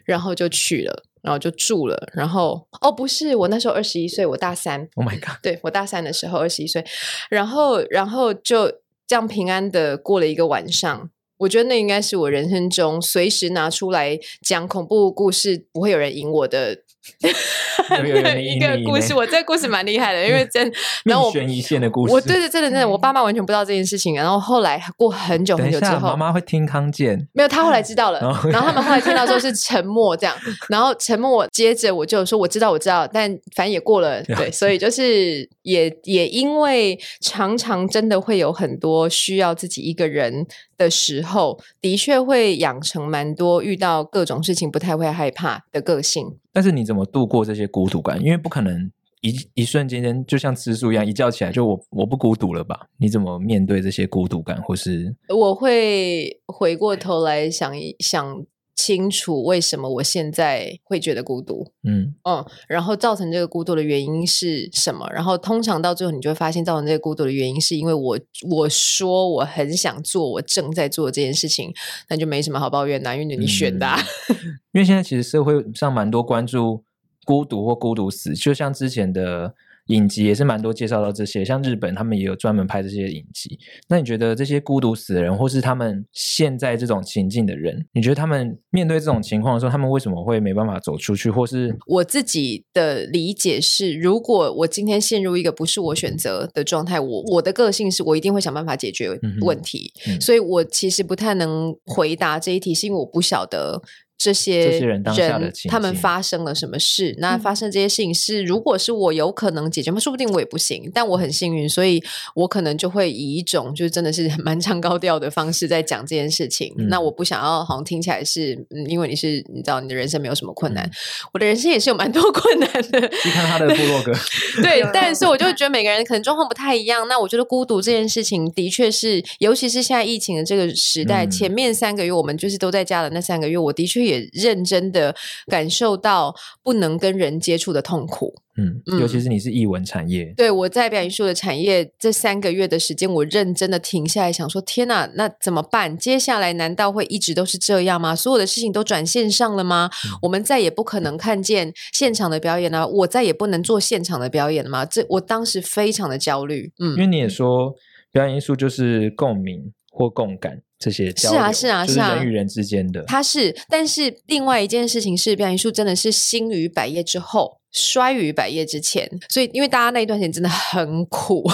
[0.05, 4.87] 然后就去了，然后就住了，然后哦不是，我那时候二十一岁，我大三。
[4.95, 5.37] Oh my god！
[5.43, 6.85] 对，我大三的时候二十一岁，
[7.29, 8.71] 然后然后就
[9.05, 11.09] 这样平安的过了一个晚上。
[11.37, 16.83] 我觉得那应该是我人生中随时拿出来讲恐怖故事，不会有人赢我的。
[18.39, 20.71] 一个故事，我这个故事蛮厉害的，因为真
[21.03, 24.15] 然后我悬一线的故事，我对对真的真的，我爸妈完全不知道这件事情。
[24.15, 28.19] 然后后来过很久很久之后，妈妈会听康健，没有，他后来知道了。
[28.51, 30.35] 然后他们后来听到之后是 沉默这样，
[30.69, 40.45] 然后沉默，接着我就说我知道我知道，但反正也过了，对，所以就是也也因为常常真的会有很多需要自己一个人
[40.81, 46.25] 的时候，的确会养成蛮多遇到各种事情不太会害怕的个性。
[46.51, 48.19] 但是你怎么度过这些孤独感？
[48.21, 48.91] 因为不可能
[49.21, 52.87] 一一瞬间就像吃素一样，一觉起来就我我不孤独了吧？
[52.97, 54.61] 你怎么面对这些孤独感？
[54.61, 58.45] 或是我会回过头来想一想。
[58.75, 65.07] 清楚为什么我现在会觉得孤独，嗯嗯，然后造成这个孤独的原因是什么？
[65.13, 71.73] 然后通常到最后，你就会发现造成这个孤独的原因是因为我我说我很想做，我正在做这件事情，
[72.09, 74.35] 那就没什么好抱怨的，因为你选的、啊嗯。
[74.71, 76.83] 因为现在其实社会上蛮多关注
[77.25, 79.53] 孤独或孤独死，就像之前的。
[79.91, 83.59] 影集也是蛮多介绍到这些，像日本他们也有专门拍这些影集。
[83.87, 91.29] 那你觉得这些孤独死的人，或是他们现在这种情境的人，你觉得他们面对这种情况的时候，他们为什么会没办法走出去？
[91.29, 99.91] 或是我自己的理解是，如果我今天陷入一个不是我选择的状态，我我的个性是我一定会想办法解决问题。
[100.07, 103.81] 嗯嗯、所以我其实不太能回答这一题，是因为我不晓得。
[104.21, 107.15] 这些这些人当下的他们发生了什么事？
[107.17, 109.99] 那发生这些事情是，如果是我有可能解决吗？
[109.99, 111.99] 说不定我也不行，但我很幸运，所以
[112.35, 116.71] 我可能就会以一种就是真的是蛮唱高调的方式在讲这件事情。
[116.77, 120.91] 嗯、那我不想要好像听起来是，嗯，因为你是你知道你的人生没有什么困难，嗯、
[121.33, 123.09] 我的人生也是有蛮多困难的。
[123.09, 124.13] 去看他的部落格，
[124.61, 127.07] 对，但是我就觉得每个人可能状况不太一样。
[127.07, 134.91] 那我觉得孤独这件事情的确是，尤其是现在疫情的这个时代，嗯、前面三个月我们就是都在家的那三个月，我的确也认真。
[134.91, 145.97] 的感受到不能跟人接触的痛苦，嗯，尤其是你是艺文产业，对，我在表演艺术的产业这三个月的时间，我认真的停下来想说，天哪，那怎么办？
[145.97, 148.13] 接下来难道会一直都是这样吗？
[148.13, 149.89] 所有的事情都转线上了吗？
[150.05, 154.83] 嗯、我们再也不可能看见现场的表演了，我再也不能做现场的表演了吗？
[154.83, 157.73] 这我当时非常的焦虑，嗯，因为你也说
[158.11, 160.61] 表演艺术就是共鸣或共感。
[160.81, 163.55] 这些是啊是啊是啊，人与人之间的，它是。
[163.69, 169.07] 但是另外一件事情是，表演艺术真的是兴于百业之后，衰于百业之前。
[169.29, 171.47] 所以，因为大家那一段时间真的很苦，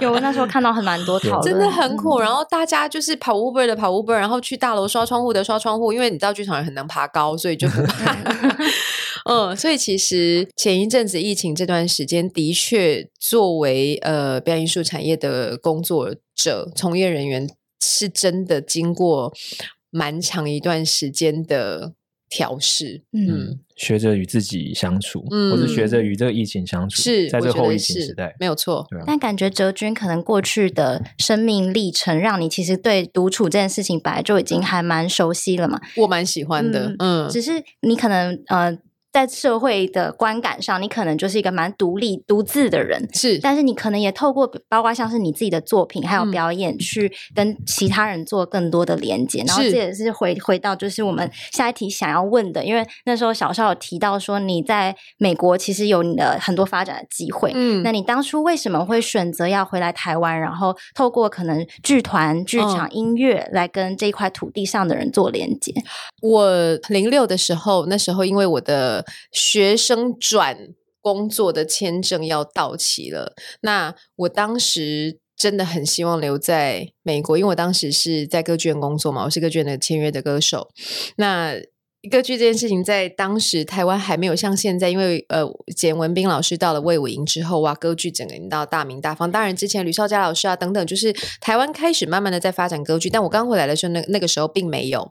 [0.00, 2.18] 有我那时候看到很蛮多 讨论，真的很苦。
[2.18, 8.16] 然后大家就是跑 Uber 的跑 Uber，然后去大楼刷窗户的刷窗户，因为你知道剧场人很能爬高，所以就不怕。
[9.30, 17.48] 嗯，所以其实前一阵子疫情这段时间，的确作为呃表演艺术产业的工作者、从业人员。
[17.80, 19.32] 是真的经过
[19.90, 21.94] 蛮长一段时间的
[22.28, 28.80] 调试，嗯，学着与自己相处，嗯，或是学着与这个疫情相处，是在这个后疫情时代，没有错。
[28.90, 35.80] 啊，但感觉哲君可能过去的生命历程，让你其实对独处这件事情本来就已经还蛮熟悉了嘛。
[35.96, 38.78] 我蛮喜欢的，嗯，嗯，只是你可能呃。
[39.16, 43.38] 在社会的观感上，你可能就是一个蛮独立、独自的人，是。
[43.38, 49.42] 但是你可能也透过，包括像是你自己的作品，还有表演，去跟其他人做更多的连接。
[49.44, 57.52] 嗯、然后这也是回回到，就是我们下一题想要问的，因为那时候小邵有提到说，你在美国其实有你的很多发展的机会。
[57.54, 65.72] 嗯，那你当初为什么会选择要回来台湾，然后透过可能剧团、剧场、音乐来跟这一块土地上的人做连接？
[66.20, 80.70] 我零六的时候，那时候因为我的学生转工作的签证要到期了，那我当时真的很希望留在美国，因为我当时是在歌剧院工作嘛，我是歌剧院的签约的歌手，
[81.16, 81.54] 那。
[82.10, 89.30] 歌剧这件事情在当时台湾还没有像现在，因为呃，简文彬老师到了魏武营之后哇，歌剧整个人到大名大放。
[89.30, 93.10] 当然之前吕绍佳老师啊等等，就是台湾开始慢慢的在发展歌剧。
[93.10, 95.10] 但我刚回来的时候，那那个时候并没有，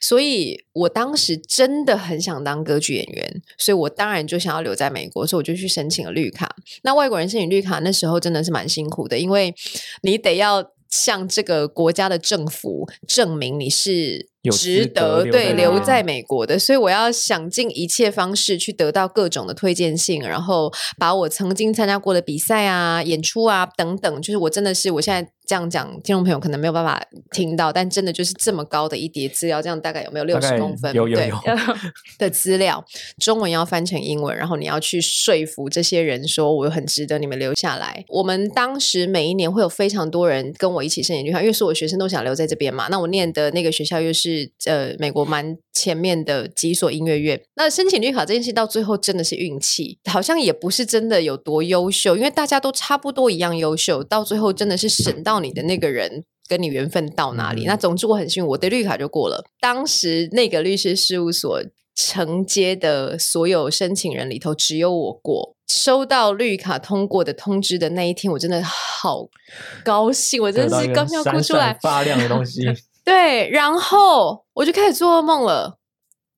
[0.00, 6.54] 所以我当时真的很想当歌剧演员，所以我当然就想要留在美国，所以我就去申请了绿卡。
[6.82, 9.54] 那外国人申请绿卡那时候真的是蛮辛苦的，因为
[10.02, 14.28] 你得要向这个国家的政府证明你是。
[14.52, 25.30] 值得对留在美国的，所以我要想尽一切方式去得到各种的推荐信，然后把我曾经参加过的比赛啊、演出啊等等，就是我真的是我现在。
[25.48, 30.92] 这样讲，听众朋友可能没有办法听到，但真的就是这么高的一叠资料，这样大概有没有六十公分？
[30.92, 31.54] 有有有对
[32.18, 32.84] 的资料，
[33.20, 38.04] 中文要翻成英文，然后你要去说服这些人说我很值得你们留下来。
[38.08, 42.88] 我们当时每一年会有非常多人跟我一起申请绿卡，因为所有学生都想留在这边嘛。
[42.90, 44.35] 那我念的那个学校又是
[44.66, 47.40] 呃美国蛮前面的几所音乐院。
[47.54, 55.36] 那申请绿卡这件事到最后真的是运气，好像也不是真的有多优秀，因为大家都差不多一样优秀，到最后真的是省到。
[55.36, 57.64] 你的那个人跟你缘分到哪里？
[57.64, 59.44] 嗯、那总之我很幸运，我的绿卡就过了。
[59.60, 61.62] 当时那个律师事务所
[61.94, 65.54] 承接的所有申请人里头，只有我过。
[65.68, 69.28] 收到绿卡通过的通知的那一天，我真的好
[69.84, 72.62] 高兴，我真的是刚要哭出来，发亮的东西。
[73.06, 75.78] 对，然后我就开始做噩梦了。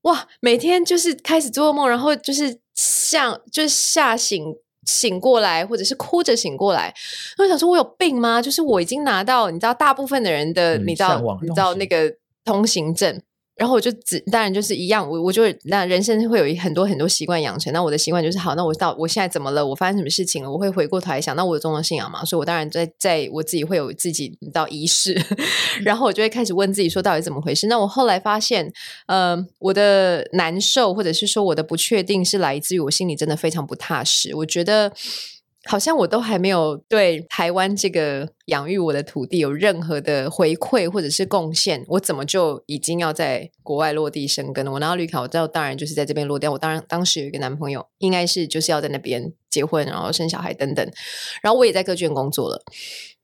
[0.03, 4.55] 哇，每天就是开始做噩梦，然后就是像就是吓醒。
[4.87, 6.95] 醒过来，或者是哭着醒过来，
[7.37, 8.41] 我想说，我有病吗？
[8.41, 12.11] 就是我已经拿到，你知道，大部分的人的，你知道，你知道那个
[12.43, 13.21] 通行证。
[13.59, 17.73] 然后我就只当然就是一样，我我就那人生会有很多很多习惯养成。
[17.73, 19.66] 那我的习惯就是好，那我到我现在怎么了？
[19.66, 20.51] 我发生什么事情了？
[20.51, 22.25] 我会回过头来想，那我有宗教信仰嘛？
[22.25, 25.21] 所以我当然在在我自己会有自己到仪式，
[25.83, 27.66] 然后我就会开始问自己说，到底怎么回事？
[27.66, 28.73] 那我后来发现，
[29.07, 34.35] 呃，我的难受或者是说我的不确定是来自于我心里真的非常不踏实。
[34.37, 34.92] 我觉得。
[35.64, 44.73] 好像我都还没有对台湾这个养育我的土地有任何的回馈或者是贡献，我怎么就已经要在国外落地生根了？
[44.73, 46.51] 我拿到绿卡，我知道当然就是在这边落地。
[46.51, 50.90] 我当然当时有一个男朋友，应该是就是要在那边结婚，然后生小孩等等。
[51.42, 52.62] 然后我也在各卷工作了。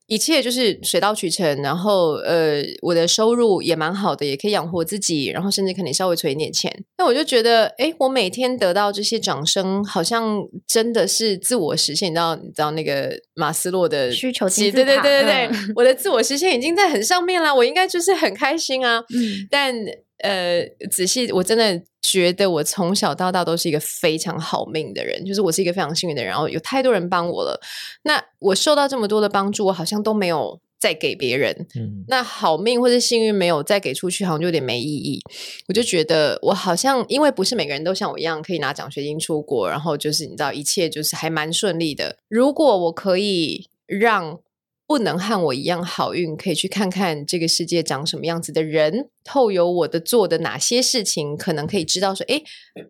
[0.07, 6.71] 一切就是水到渠成，然后呃，我的收入也蛮好的，也可以养活自己，然后甚至可能稍微存一点钱。
[6.97, 12.11] 那我就觉得，哎，我每天得到这些掌声，好像真的是自我实现。
[12.11, 19.03] 你知道，你知道那个马斯洛的需求对对对对对，嗯、我的自我实现已经在很上面了，我应该就是很开心啊。
[19.13, 19.73] 嗯、但
[20.19, 27.59] 呃，仔细我真的觉得，我从小到大都是一个非常好命的人，就是我是一个非常幸运的人，然后有太多人帮我了。
[28.03, 31.67] 那我受到这么多的帮助，我好像都没有再给别人。
[31.75, 35.19] 嗯，那好命或者幸运没有再给出去，好像就有点没意义。
[35.67, 42.17] 我就觉得我好像，因为不是每个人都像我一样可以拿奖学金出国，然后就是你知道一切就是还蛮顺利的。
[42.29, 44.39] 如果我可以让。
[44.87, 52.43] 不能和我一样好运，可以去看看这个世界长什么样子的人，透由我的做的哪些事情，可能可以知道说，诶，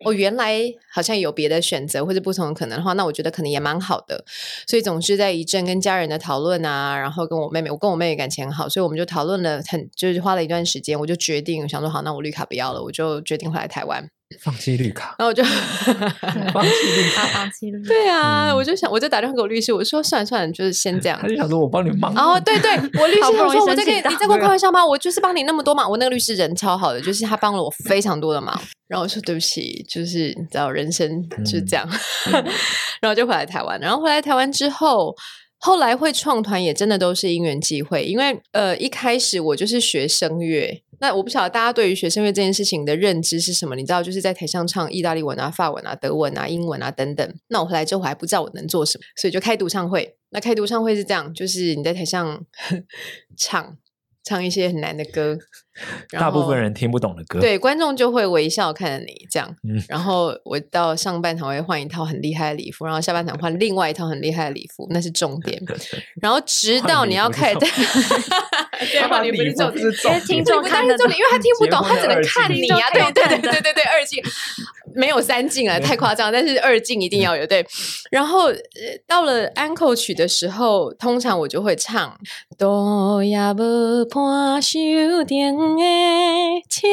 [0.03, 0.61] 我原来
[0.93, 4.25] 好像有别的选择或者不同的可能的话，那我觉得可能也蛮好的。
[4.67, 14.09] 所以总是在一阵跟家人的讨论啊，然后跟我妹妹，我跟我妹妹感情很好，所以我们就讨论了很，就是花了一段时间，我就决定想说，好，那我绿卡不要了，我就决定回来台湾。
[14.39, 17.87] 放弃绿卡，然后我就放弃绿卡，放弃绿卡。
[17.87, 21.17] 对啊，我就想，我就打电话给我律师，我说算了算了，就是先这样。
[21.21, 22.13] 他就想说我帮你忙。
[22.15, 24.85] 哦，对对， 我律师他说我在跟你，你在跟我开玩笑吗？
[24.85, 25.89] 我就是帮你那么多忙。
[25.89, 28.59] 我那个律师人超好的，就是他帮了我非常多的忙。
[28.87, 31.87] 然后我说对不起，就是你知道人生就是这样。
[33.01, 35.15] 然后就回来台湾，然后回来台湾之后。
[35.57, 43.75] 后来会创团也真的都是因缘际会，因为呃一开始我就是学声乐，那我不晓得大家对于学生乐这件事情的认知是什么？
[43.75, 47.35] 你知道就是在台上唱意大利文啊、法文啊、德文啊、英文啊等等。
[47.49, 50.15] 那我回来之后我还不知道我能做什么，所以就开独唱会。
[50.29, 52.43] 那开独唱会是这样，就是你在台上
[53.37, 53.77] 唱。
[54.27, 55.37] 唱一些很难的歌，
[56.09, 59.55] 大部分人听不懂的歌，对，观众就会微笑看着你这样。
[59.61, 65.61] 嗯， 然后我到上半场会换一套很厉害的礼服，然后下半场换另外一套很厉害的礼服，那是重点。
[66.19, 67.59] 然后直到你要开始，
[68.91, 72.89] 对，话你不是重点，因为听众看的重点，因为他听不懂， 他只能看你啊。
[72.93, 74.21] 对对对对对对，二进
[74.95, 77.45] 没有三进啊，太夸张，但是二进一定要有。
[77.45, 77.65] 对，
[78.09, 78.45] 然后
[79.05, 82.17] 到了安扣曲的时候，通常我就会唱
[82.57, 84.05] 多呀不。
[84.09, 84.79] 看手
[85.25, 85.83] 顶的
[86.69, 86.89] 清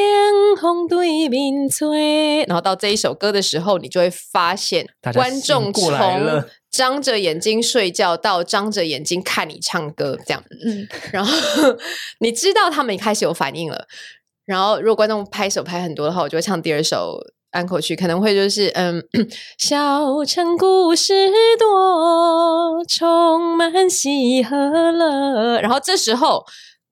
[0.59, 11.33] 风对面吹，然后到这一首歌的时候，你就会发现观众从张着眼睛睡觉到张着眼睛看你唱歌，这样，嗯，然后
[12.19, 13.87] 你知道他们开始有反应了。
[14.45, 17.17] 然后如果观众拍手拍很多的话，我就会唱第二首
[17.53, 19.01] 安口曲，可能会就是嗯，
[19.57, 25.61] 小城故事多，充满喜和乐。
[25.61, 26.43] 然后这时候。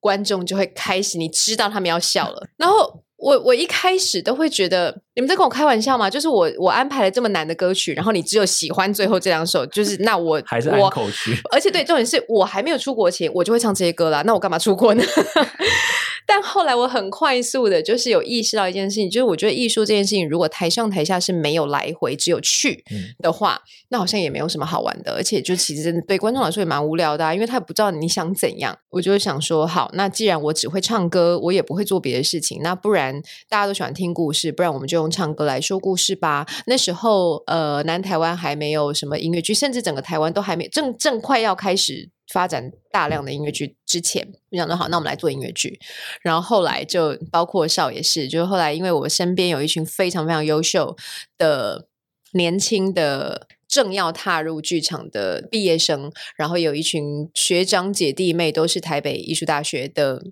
[0.02, 2.48] 观众就会开始，你知道他们要笑了。
[2.56, 6.10] 然后我我一开始都会觉得你们在跟我开玩笑吗？
[6.10, 11.40] 就是我我安排了这么难的歌曲，然后你只有喜欢最后这两首，就是那我还是安口曲。
[11.52, 14.22] 而且对，重点是我还没有出国前，我就会唱这些歌啦。
[14.22, 15.04] 那我干嘛出国呢？
[16.26, 22.84] 但后来我很快速的，就是有意识到一件事情，就是我觉得艺术这件事情，如果台上台下是没有来回，只有去
[23.18, 28.78] 的话，嗯、那好像也没有什么好玩的，而且就其实真的对观众来说也蛮无聊的，啊，因为他也不知道你想怎样。
[28.90, 36.46] 我就想说，好，那既然我只会唱歌，我也不会做别的事情，那不然大家都喜欢听故事，不然我们就用唱歌来说故事吧。
[36.66, 42.10] 那时候，呃，南台湾还没有什么音乐剧，甚至整个台湾都还没正正快要开始。
[42.32, 45.78] 发展大量的音乐剧之前，我想说好，那我们来做音乐剧。
[46.22, 50.96] 然后后来就包括少也是，就是后来因为我身边有一群非常非常优秀
[51.36, 51.86] 的
[52.32, 60.24] 年轻的正要踏入剧场的毕业生，然后有一群学长姐弟妹都是台北艺术大学的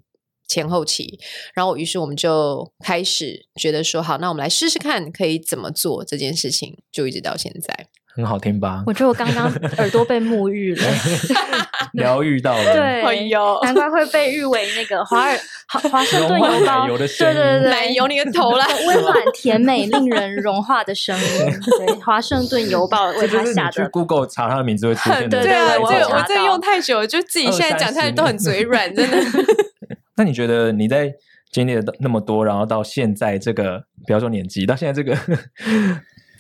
[0.48, 1.20] 前后期，
[1.54, 7.86] 然后于是我们就开始觉得说好，那我们来试试看可以怎么做这件事情，就一直到现在。
[8.20, 8.82] 很好听吧？
[8.86, 10.82] 我觉得我刚刚 耳朵被沐浴了，
[11.94, 12.72] 疗愈到了。
[12.72, 15.38] 对，哎呦，难怪会被誉为那个华尔
[15.90, 16.86] 华盛顿邮报。
[16.86, 18.66] 对对对，奶油你的头啦！
[18.86, 21.24] 温暖甜美、令人融化的声音。
[21.86, 23.72] 对，华盛顿邮报为他下的。
[23.72, 25.28] 去 Google 查他的名字会出现。
[25.28, 29.16] 对啊，我我这用太久了，就自己现在讲下来都很嘴软，真的。
[30.16, 31.10] 那你觉得你在
[31.50, 35.16] 经历了那么多，然后到现在这个，不要说年纪，到现在这个。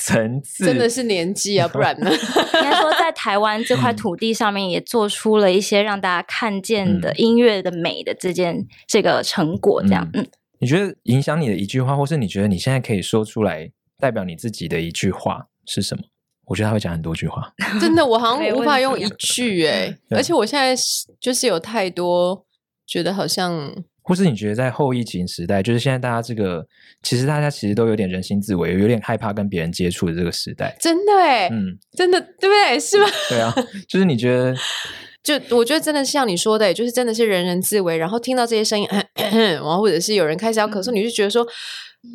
[0.00, 2.10] 层次真的是年纪啊，不然呢？
[2.10, 9.82] 应该说，在台湾这块土地上面，也做出了一些让大家看见的音乐的美的这件这个成果。
[9.82, 10.26] 这样，嗯，
[10.58, 16.02] 你觉得影响你的一句话，或是你觉得你现在可以说出来代表你自己的一句话是什么？
[16.46, 17.52] 我觉得他会讲很多句话。
[17.78, 20.74] 真的，我好像无法用一句哎、欸， 而且我现在
[21.20, 22.46] 就是有太多
[22.86, 23.70] 觉得好像。
[24.10, 26.66] 或是你觉得在后疫情时代，就是现在大家这个，
[27.00, 32.80] 其实大家其实都有点人心自危，有点害怕跟别人接触的这个时代，真的哎，嗯，真的对不对？
[32.80, 33.06] 是吗？
[33.28, 33.54] 对啊，
[33.88, 34.52] 就是你觉得
[35.22, 41.46] 就我觉得真的像你说的，就是真的是人人自危，然后听到这些声音， 然后或者是有人开始要咳嗽，你就觉得说。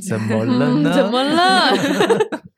[0.09, 0.91] 怎么了呢？
[0.97, 1.71] 怎么了？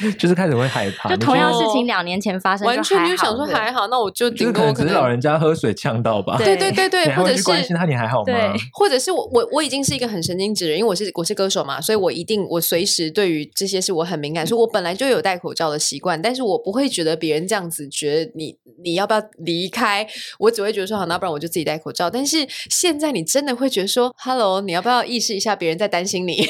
[0.00, 1.08] 对， 就是开始会害怕。
[1.08, 6.36] 就同样事情两年前发生，完全就想说还好，那我就顶多可能老人家喝水呛到吧。
[6.38, 8.34] 对对对对， 或者是关心他，你还好吗？
[8.72, 20.06] 或者是我我我已经是一个很神经质的人，因为我是我是歌手嘛，所以我一定我随时对于这些事我很敏感，所以我本来就有戴口罩的习惯，但是我不会觉得别人这样子觉得你你要不要离开，
[20.38, 22.08] 我只会觉得说好，那不然我就自己戴口罩。
[22.08, 26.46] 但是现在你真的会觉得说，Hello，你要不要意识一下别人在担心你？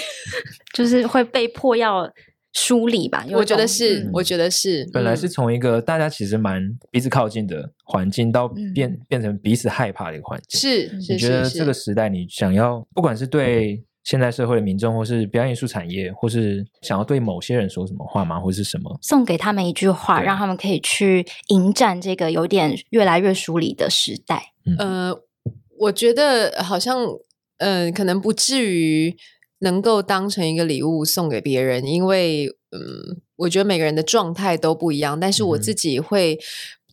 [0.72, 2.10] 就是会被迫要
[2.52, 3.24] 疏离吧？
[3.32, 4.88] 我觉得是，嗯、我觉得是。
[4.92, 10.60] 本来是从一个大家其实蛮彼此靠近的环境，到变、嗯、变成彼此害怕的一个环境。
[10.60, 18.38] 是，你觉得这个时代，你想要不管是对现在社会的民众，或是表演艺术产业，或是想要对某些人说什么话吗？
[18.38, 18.98] 或是什么？
[19.00, 24.52] 送给他们一句话，让他们可以去迎战这个有点越来越疏离的时代。
[24.66, 24.76] 嗯、
[25.10, 25.20] 呃，
[25.78, 27.06] 我觉得好像。
[27.58, 29.14] 嗯、呃，可能不至于
[29.62, 35.18] 能够当成一个礼物送给别人，因为嗯，我觉得每个人的状态都不一样。
[35.18, 36.38] 但是我自己会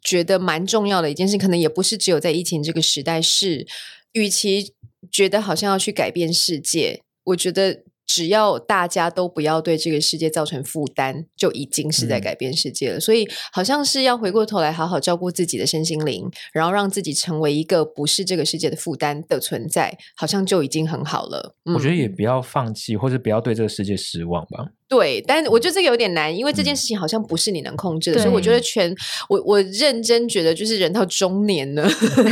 [0.02, 3.68] 觉得蛮重要的一件事，可能也不是只有在疫情这个时代，是
[4.14, 4.74] 与其
[5.12, 7.84] 觉得好像要去改变世界，我觉得。
[8.10, 12.98] 只要大家都不要对这个世界造成负担，就已经是在改变世界了。
[12.98, 21.56] 嗯、所以，好像是要回过头来好好照顾自己的身心灵，然后让自己成为一个不是这个世界的负担的存在，好像就已经很好了。
[21.66, 24.72] 嗯、我觉得也不要放弃，或者不要对这个世界失望吧。
[24.90, 28.94] 对，但我觉得这个有点难，因为这件事情好像不是你能控制的，嗯、所以我觉得全
[29.30, 31.88] 我我认真觉得，就是人到中年了，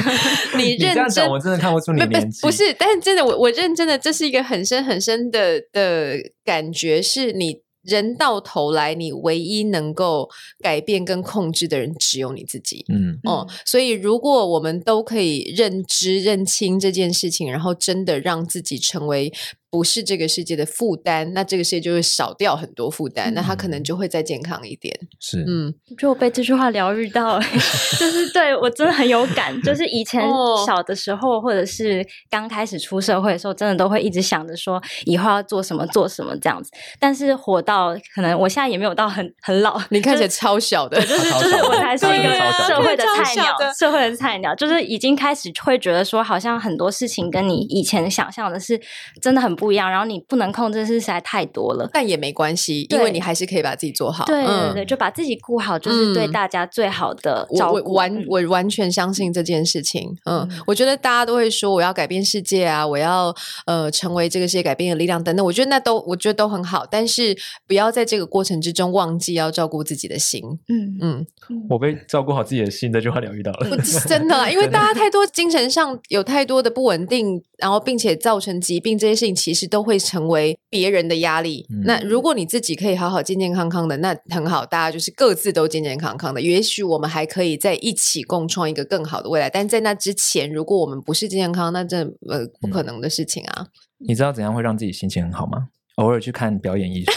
[0.57, 7.61] 你认真，我真的看不出你年纪，不是，但是真的，我我认真的，这是一个很深很深的的感觉，是你。
[7.83, 10.29] 人到头来，你唯一能够
[10.61, 12.83] 改变跟控制的人只有你自己。
[12.89, 19.31] 嗯，哦，所以如果我们都可以认知、认清这件事情，然后真的让自己成为。
[19.69, 24.97] 不是这个世界的负担，那这个世界就会少掉很多负担，嗯、那他可能就会再健康一点。
[25.19, 27.37] 是，嗯，就我被这句话疗愈到，
[27.99, 29.61] 就是对我真的很有感。
[29.61, 30.23] 就是以前
[30.65, 36.71] 小的时候，哦、或者是刚开始出社会的时候，真的都会一直想着说以后要做什么做什么这样子。
[36.97, 42.29] 但是活到可能我现在也没有到很很老， 你看起来超小的，就是就是我才是一个
[42.65, 48.79] 社会的菜鸟，社会的菜鸟，就是已经开始会觉得说，好像很多事情跟你以前想象的是
[49.21, 49.56] 真的很。
[49.57, 54.23] 不一样，然后你不能控制的事实在太多了，但也没关系，因为你还是可以把自己做好。
[54.25, 57.77] 对对对，就把自己顾好，就是对大家最好的照顾。
[57.77, 60.15] 我完我完全相信这件事情。
[60.25, 63.33] 嗯，我觉得大家都会说我要改变世界啊，我要
[63.65, 65.45] 呃成为这个世界改变的力量等等。
[65.45, 67.35] 我觉得那都我觉得都很好，但是
[67.65, 70.41] 不要在这个过程之中忘记要照顾自己的心。
[70.67, 71.25] 嗯嗯，
[71.69, 73.77] 我被照顾好自己的心这句话疗愈到了，
[74.07, 79.46] 真的，因为大家太多精神上有太多的不稳定，然后并且造成疾病这些事情。
[79.47, 81.65] 其实都会成为别人的压力。
[81.69, 86.41] 嗯、那如果你自己可以好好健健康康的，那很好，大家就是各自都健健康康的。
[86.41, 89.49] 也许我们还可以在一起共创一个更好的未来。
[89.49, 93.67] 但在那之前，如果我们不是健健康，那这呃不可能的事情啊。
[93.99, 95.69] 你知道怎样会让自己心情很好吗？
[95.97, 97.11] 偶尔去看表演艺术，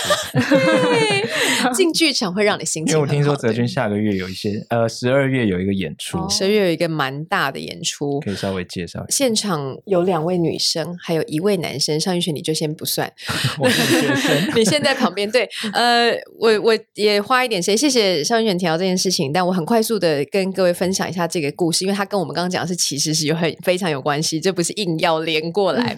[1.75, 2.95] 进剧场会让你心情。
[2.95, 9.19] 因为我听说泽君下个月有一些，呃，十二月有一个演出，十二月有一个蛮大的演出，可以稍微介绍一下。
[9.19, 12.01] 现场有两位女生，还有一位男生。
[12.01, 13.13] 尚玉璇，你就先不算，
[13.61, 15.31] 我是学生， 你现在旁边。
[15.31, 25.95] 对，呃，我我也花一点时间，谢谢尚玉璇提到这件事情，但我很快速的跟各位分享一下这个故事，因为他跟我们刚刚讲的是其实是有很非常有关系，这不是硬要连过来。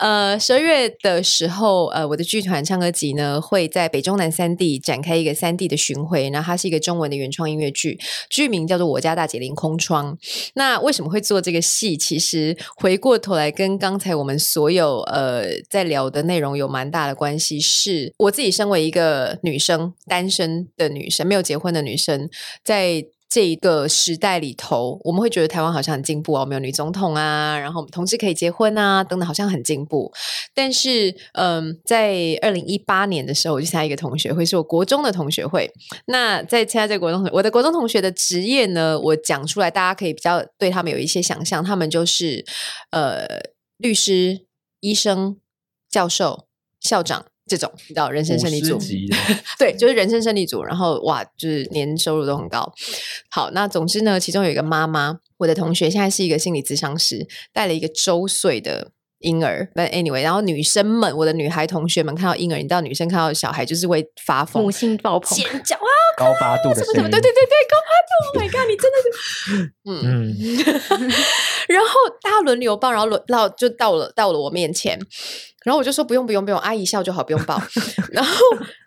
[0.00, 2.23] 呃，十二月的时候，呃，我的。
[2.24, 6.30] 剧团唱歌集呢，会在北中南三地展开一个三地的巡回。
[6.30, 7.98] 那它是一个中文的原创音乐剧，
[8.30, 10.16] 剧名叫做《我家大姐临空窗》。
[10.54, 11.96] 那为什么会做这个戏？
[11.96, 17.60] 其实回过头来跟刚才我们所有呃在聊的内容有蛮大的关系。
[17.60, 22.28] 是我自己身为一个女生，单身的女生，没有结婚的女生，
[22.64, 23.04] 在。
[23.34, 30.12] 这一个时代里头，我们会觉得台湾好像很进步哦，我们有女总统啊，然后我们同志可以结婚啊，等等，好像很进步。
[30.54, 35.68] 但是，嗯，在二零一八年的时候，我去参加一个同学会，是我国中的同学会。
[36.06, 42.44] 那在参加这个国中，我的国中同学的职业呢，我讲出来，大家可以比较对他们有一些想象，他们就是
[42.90, 43.26] 呃，
[43.78, 44.46] 律师、
[44.78, 45.36] 医生、
[45.90, 46.46] 教授、
[46.78, 47.26] 校长。
[47.46, 48.78] 这种你知道人生胜利组，
[49.58, 50.62] 对，就是人生胜利组。
[50.62, 52.72] 然后哇，就是年收入都很高。
[53.30, 58.92] 好，那总之呢，其中有一个妈妈，我的同学现在是一个心理咨商师，带了一个周岁的
[59.24, 71.08] 婴儿，但 anyway，然后女生们，我的女孩同学们看到婴儿，你知道女生看到小孩就是会发疯，母性爆棚，尖叫啊，高八度什么什么，对对对对，高八度，Oh my god，你真的是，嗯，
[71.68, 71.88] 然后
[72.22, 74.98] 大家轮流抱，然后轮到就到了到了我面前，
[75.64, 77.60] 然后我就说不用不用不用，阿姨笑就好，不用抱，
[78.12, 78.34] 然后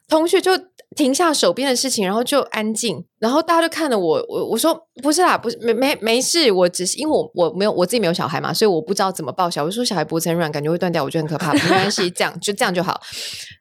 [0.08, 0.51] 同学就。
[0.95, 9.66] 停下手边的事情，然后就安静，然后大家就看着我，我我说不是啦，不是没没没事，我只是因为我我没有我自己没有小孩嘛，所以我不知道怎么抱小孩。
[9.66, 12.99] 我说小孩脖子很软，感觉会断掉，我觉得很可怕，没关系，这样就这样就好。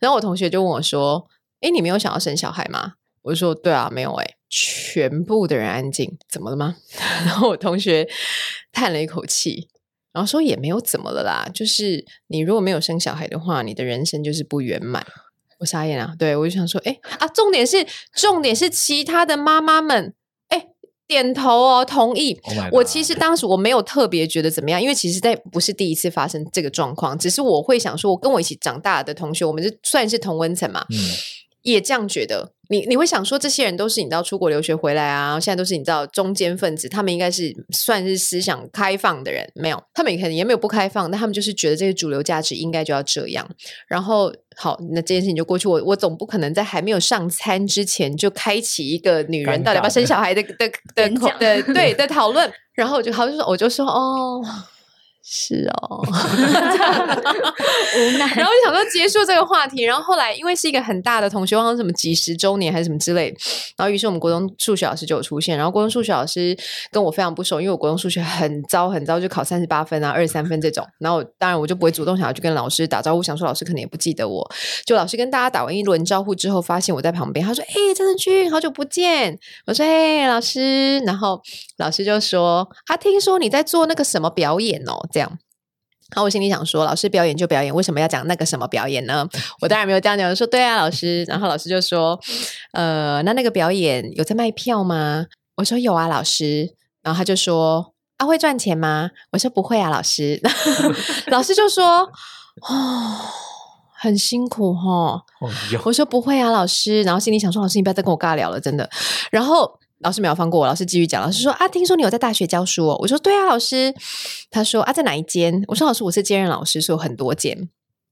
[0.01, 1.26] 然后我同学就问我说
[1.61, 2.92] ：“诶，你没有想要生小孩吗？”
[3.22, 6.76] 我说：“对啊，没有。”诶，全部的人安静，怎么了吗？
[7.26, 8.09] 然后我同学
[8.72, 9.68] 叹了一口气，
[10.14, 15.05] 然后说：“也没有怎么了啦，就是你如果没有生小孩的话，你的人生就是不圆满。”
[15.59, 16.14] 我傻眼啊！
[16.18, 20.12] 对，我就想说，哎啊，重点是重点是其他的妈妈们，
[20.48, 20.66] 哎，
[21.07, 22.38] 点头哦，同意。
[22.42, 30.84] Oh、我其实当时我没有特别觉得怎么样，因为其实在不是第一次发生这个状况，只是我会想说，我跟我一起长大的同学，我们就算是同温层嘛。
[30.90, 30.96] 嗯
[31.72, 43.48] 也这样觉得，你你会想说，这些人都是你知道出国留学回来啊，现在都是你知道中间分子，他们应该是算是思想开放的人，没有，他们可能也没有不开放，但他们就是觉得这个主流价值应该就要这样。
[43.88, 54.40] 然后好，那这件事情就过去，我我总不可能在还没有上餐之前就开启一个女人到底要不要生小孩的的的的，的，的 对的讨论，然后我就好像说，我就说哦。
[55.28, 56.00] 是哦，
[57.96, 58.26] 无奈。
[58.36, 63.34] 然后就想说结束这个话题，然后后来因为是一个很大的同学，忘了什么几十周年还是什么之类，
[63.76, 66.56] 然后于是我们国中数学老师就有出现，然后国中数学老师
[66.92, 74.48] 跟我非常不熟，因为我国中数学很糟很糟，就考三十八分啊、二十三分这种，然后当然我就不会主动想要去跟老师打招呼，想说老师可能也不记得我，
[74.84, 81.40] 就老师跟大家打完一轮招呼之后，发现我在旁边，他说：“哎，张振军，好久不见。”我说：“哎，老师。”然后
[81.78, 85.30] 老师就说：“啊，听说你在做那个什么表演哦。”这样，
[86.10, 89.26] 然后我心里想说，老师表演就表演，为什么要讲那个什么表演呢？
[89.62, 91.24] 我当然没有这样讲，我说对啊，老师。
[91.24, 92.20] 然后老师就说，
[92.74, 95.24] 呃，那那个表演有在卖票吗？
[95.56, 96.74] 我说有啊，老师。
[97.02, 99.10] 然后他就说，啊，会赚钱吗？
[99.32, 100.38] 我说不会啊，老师。
[101.32, 101.84] 老师就说，
[102.68, 103.18] 哦，
[103.98, 105.22] 很辛苦哦。
[105.84, 107.02] 我说不会啊，老师。
[107.04, 108.90] 然后心里想说，老师你不要再跟我尬聊了，真的。
[109.30, 109.80] 然后。
[110.01, 111.22] 老师没有放过我，老师继续讲。
[111.22, 113.94] 老师说：“啊，听说你有在大学教书哦。”我说：“对啊，老师。”
[114.51, 117.68] 他说：“啊，在哪一间？”我说：“老师，我是兼任老师，所以有很多间。”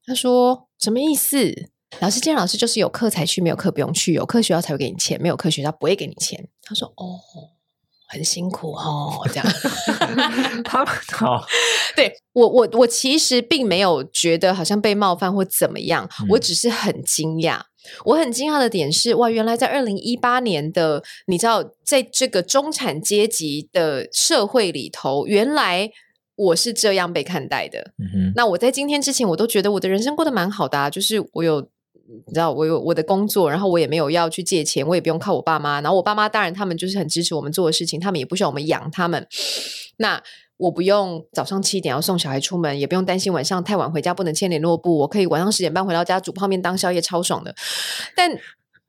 [0.07, 1.69] 他说：“什么意思？”
[2.01, 6.49] 老师，兼任老师就是有课才去，没有课不用去，有课学校才会给你钱，没有课学校不会给你钱。
[6.63, 7.21] 他说：“哦，
[8.09, 9.47] 很辛苦哦。”这样，
[10.65, 11.45] 他 好，
[11.95, 17.61] 对我，我，我其实并没有觉得好像被冒犯或怎么样，嗯、我只是很惊讶。
[18.05, 25.91] 我很惊讶的点是，哇，原来在二零一八年的，你知道，在这个中产阶级的社会里头，原来
[26.37, 27.93] 我是这样被看待的。
[27.99, 28.33] 嗯哼。
[28.35, 31.61] 那我在今天之前，我都觉得我的人生过得蛮好的啊，就是我有，
[32.27, 39.27] 你知道，我有我的工作，然后我也没有要去借钱，我也不用靠我爸妈，然后我爸妈当然他们就是很支持我们做的事情，他们也不需要我们养他们。
[39.99, 40.23] 那
[40.57, 44.99] 我不用早上七点要送小孩出门，也不用担心晚上太晚回家不能牵联络簿。
[44.99, 47.55] 我可以晚上十点半回到家煮泡面当宵夜，超爽的。
[48.17, 48.31] 但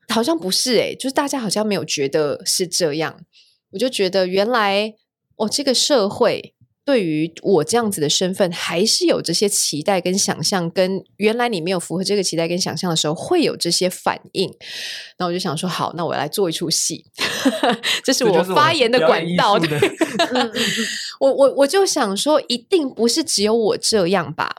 [0.08, 3.20] 好像不是诶，就是大家好像没有觉得是这样。
[3.70, 4.94] 我就觉得原来
[5.36, 6.55] 哦，这个社会。
[6.86, 14.54] 对于我这样子的身份，还是有这些期待跟想象，跟原来你没有符合这个期待跟想象的时候，会有这些反应。
[15.18, 17.04] 那我就想说，好，那我来做一出戏，
[18.04, 19.58] 这是我发言的管道。
[19.58, 19.68] 对，
[21.20, 24.50] 我我我就想说，一定不是只有我这样吧。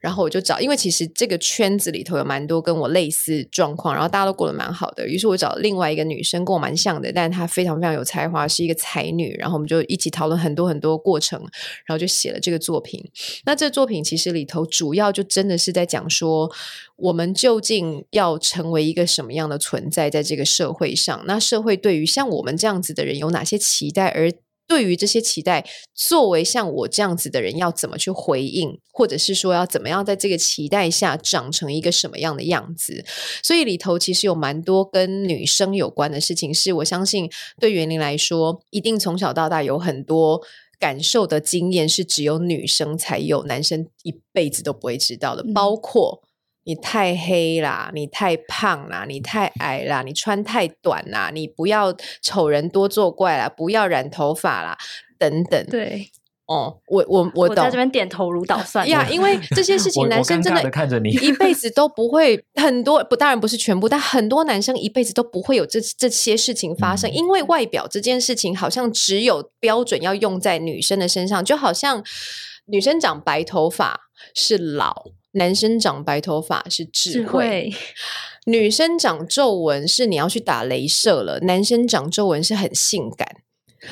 [0.00, 5.06] 然后我就找，因为其实这个圈子里头有蛮多跟我类似状况，然后大家都过得蛮好的。
[5.06, 9.36] 于是我找另外一个女生，跟我蛮像的，但是她非常非常有才华，是一个才女。
[9.38, 11.40] 然后我们就一起讨论很多很多过程。
[11.86, 13.00] 然后就写了这个作品。
[13.44, 16.50] 那这作品其实里头主要就真的是在讲说，
[16.96, 21.22] 我们究竟要成为一个什么样的存在，在这个社会上？
[21.26, 24.08] 那社会对于像我们这样子的人有哪些期待？
[24.08, 24.32] 而
[24.70, 28.78] 对于这些期待，作为像我这样子的人，要怎么去回应？
[28.92, 33.04] 或者是说，要怎么样在这个期待下长成一个什么样的样子？
[33.42, 40.40] 所以里头其实有蛮多跟女生有关的事情，是我相信对园林来说，一定从小到大有很多。
[40.78, 45.44] 感受的经验是只有女生才有，男生一辈子都不会知道的。
[45.52, 46.22] 包括
[46.70, 51.92] 你太黑啦，你太胖啦，你太矮啦，你穿太短啦，你不要
[52.22, 54.78] 丑人多作怪啦，不要染头发啦，
[55.18, 55.66] 等等。
[55.66, 56.08] 对。
[56.46, 72.04] 哦，我我我懂，我在这边点头如捣 蒜呀，因为这些事 情男生真的看着你一辈子都不会很多不，当然不是全部，但很多男生一辈子都不会有这这些事情发生，嗯，因为外表这件事情好像只有标准要用在女生的身上，就好像
[72.66, 74.02] 女生长白头发。
[74.34, 77.74] 是老，男生长白头发是智慧，智 慧
[78.46, 83.36] 女生长皱纹是你要去打雷射了，男生长皱纹是很性感。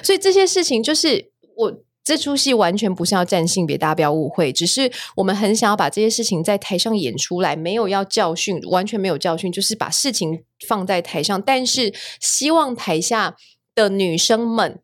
[0.03, 1.83] 所以这些事情就是我。
[2.05, 4.51] 这出戏完全不是要站性别，大家不要误会。
[4.51, 11.43] 只是我们很想要把这些事情在台上演出来，没有要教训，完全没有教训，就是把事情放在台上。
[11.43, 13.37] 但是希望台下
[13.75, 14.81] 的女生们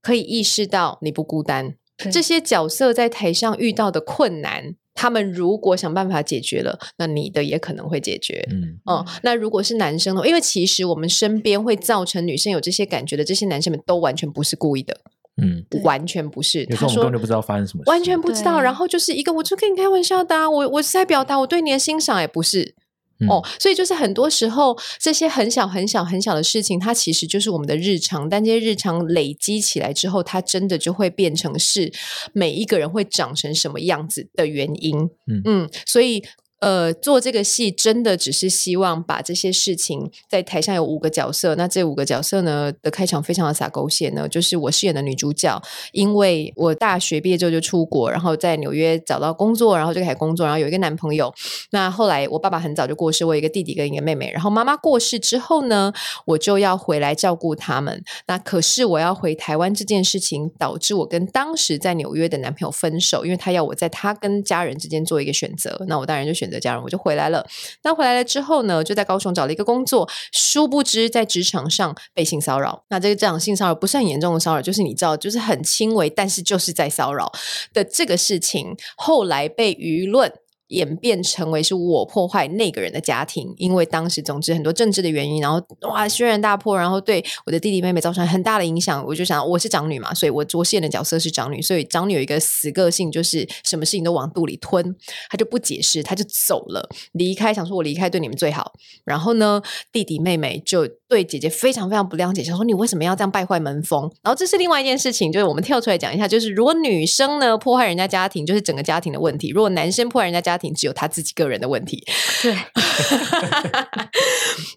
[0.00, 1.74] 可以意识到你不孤单。
[2.12, 8.44] 这些角色在台上遇到的困难，他们如果想办法解决了，那你的也可能会解决。
[8.50, 10.26] 嗯，哦，那如果是男生的话？
[10.26, 15.00] 因为其实我们身边会造成女生有这些感觉的这些男生们，都完全不是故意的。
[15.40, 16.66] 嗯，完全不是。
[16.66, 18.60] 他说我根本就不知道发生什么事，完全不知道。
[18.60, 22.74] 然后就是一个，我就跟你开玩笑的啊，我我是在表达我对你的欣赏，也不是、
[23.20, 23.44] 嗯、哦。
[23.58, 28.28] 所以就是很多时候这些很小很小很小的事情，它其实就是我们的日常。
[28.28, 31.92] 但这些日常累积起来之后，它真的就会变成是
[32.32, 34.96] 每一个人会长成什么样子的原因。
[35.26, 36.24] 嗯嗯，所以。
[36.60, 51.32] 呃，做这个戏真的只是希望把这些事情在台上有五个角色，那这五个角色呢的开场非常的洒狗血呢，就是我饰演的女主角，因为我大学毕业之后就出国，然后在纽约找到工作，然后就开始工作，然后有一个男朋友。
[51.70, 55.92] 那后来我爸爸很早就过世，我有一个弟弟跟一个妹妹，然后妈妈过世之后呢，
[56.24, 58.02] 我就要回来照顾他们。
[58.26, 66.47] 那可是我要回台湾这件事情，导致我跟当时在纽约的男朋友分手，因为他要我在他跟家人之间做一个选择，那我当然就选。
[66.50, 67.46] 的家人，我就回来了。
[67.82, 70.08] 那回来了之后呢，就在高雄找了一个工作。
[70.32, 72.84] 殊不知在职场上被性骚扰。
[72.88, 77.30] 那这个这样性骚扰不是很严重的骚扰，就是你知道，就是很轻微，但是就是在骚扰
[77.72, 80.32] 的这个事情，后来被舆论。
[80.68, 89.04] 演变成为是我破坏那个人的家庭，因为当时总之很多政治的原因，然后哇轩然大波，然后对我的弟弟妹妹造成很大的影响。
[89.06, 94.94] 我就想我是长女嘛，所以我我饰演的角色是长女，所以长女有一个死个性，就是什么事情都往肚里吞，
[95.30, 98.72] 她就不解释，她就走了，离开，想说我离开对你们最好。
[99.04, 104.02] 然后呢，弟弟妹妹就对姐姐非常非常不谅解，想说你为什么要这样败坏门风？
[104.22, 112.04] 然后这是另外一件事情，就是我们跳出来讲一下，就是如果女生呢破坏人家家庭，就是整个家庭的问题；如果男生破坏人家家庭，只有他自己个人的问题，
[112.42, 112.54] 对，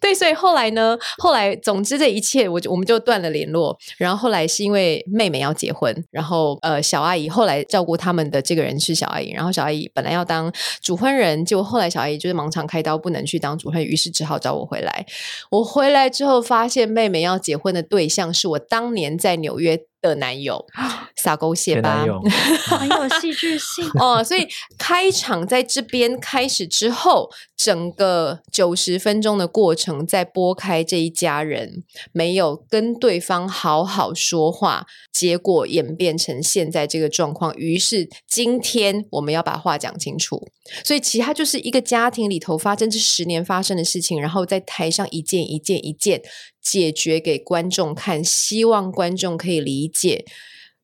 [0.00, 3.76] 对，所以后来呢，后来总之这一切，我就我们就断了联络。
[3.98, 15.04] 然后后来是因为妹妹要结婚，然后呃小阿姨后来照顾他们的这个人是小阿姨，然后小阿姨本来要当主婚人，结果后来小阿姨就是盲肠开刀不能去当主婚，于是只好找我回来。
[15.50, 20.66] 我回来之后发现妹妹要结婚的对象是我当年在纽约的男友，
[21.16, 22.04] 撒狗血吧，
[22.66, 24.22] 很有戏剧性哦。
[24.22, 24.46] 所以
[24.76, 37.54] 开场在这边开始之后，整个九十分钟的过程，在拨开这一家人没有跟对方好好说话，结果演变成现在这个状况。
[37.56, 40.48] 于是今天我们要把话讲清楚。
[40.84, 46.20] 所以其他就是一个家庭里头发生这十年发生的事情，然后在台上一件一件一件
[46.62, 50.24] 解决给观众看，希望观众可以理解。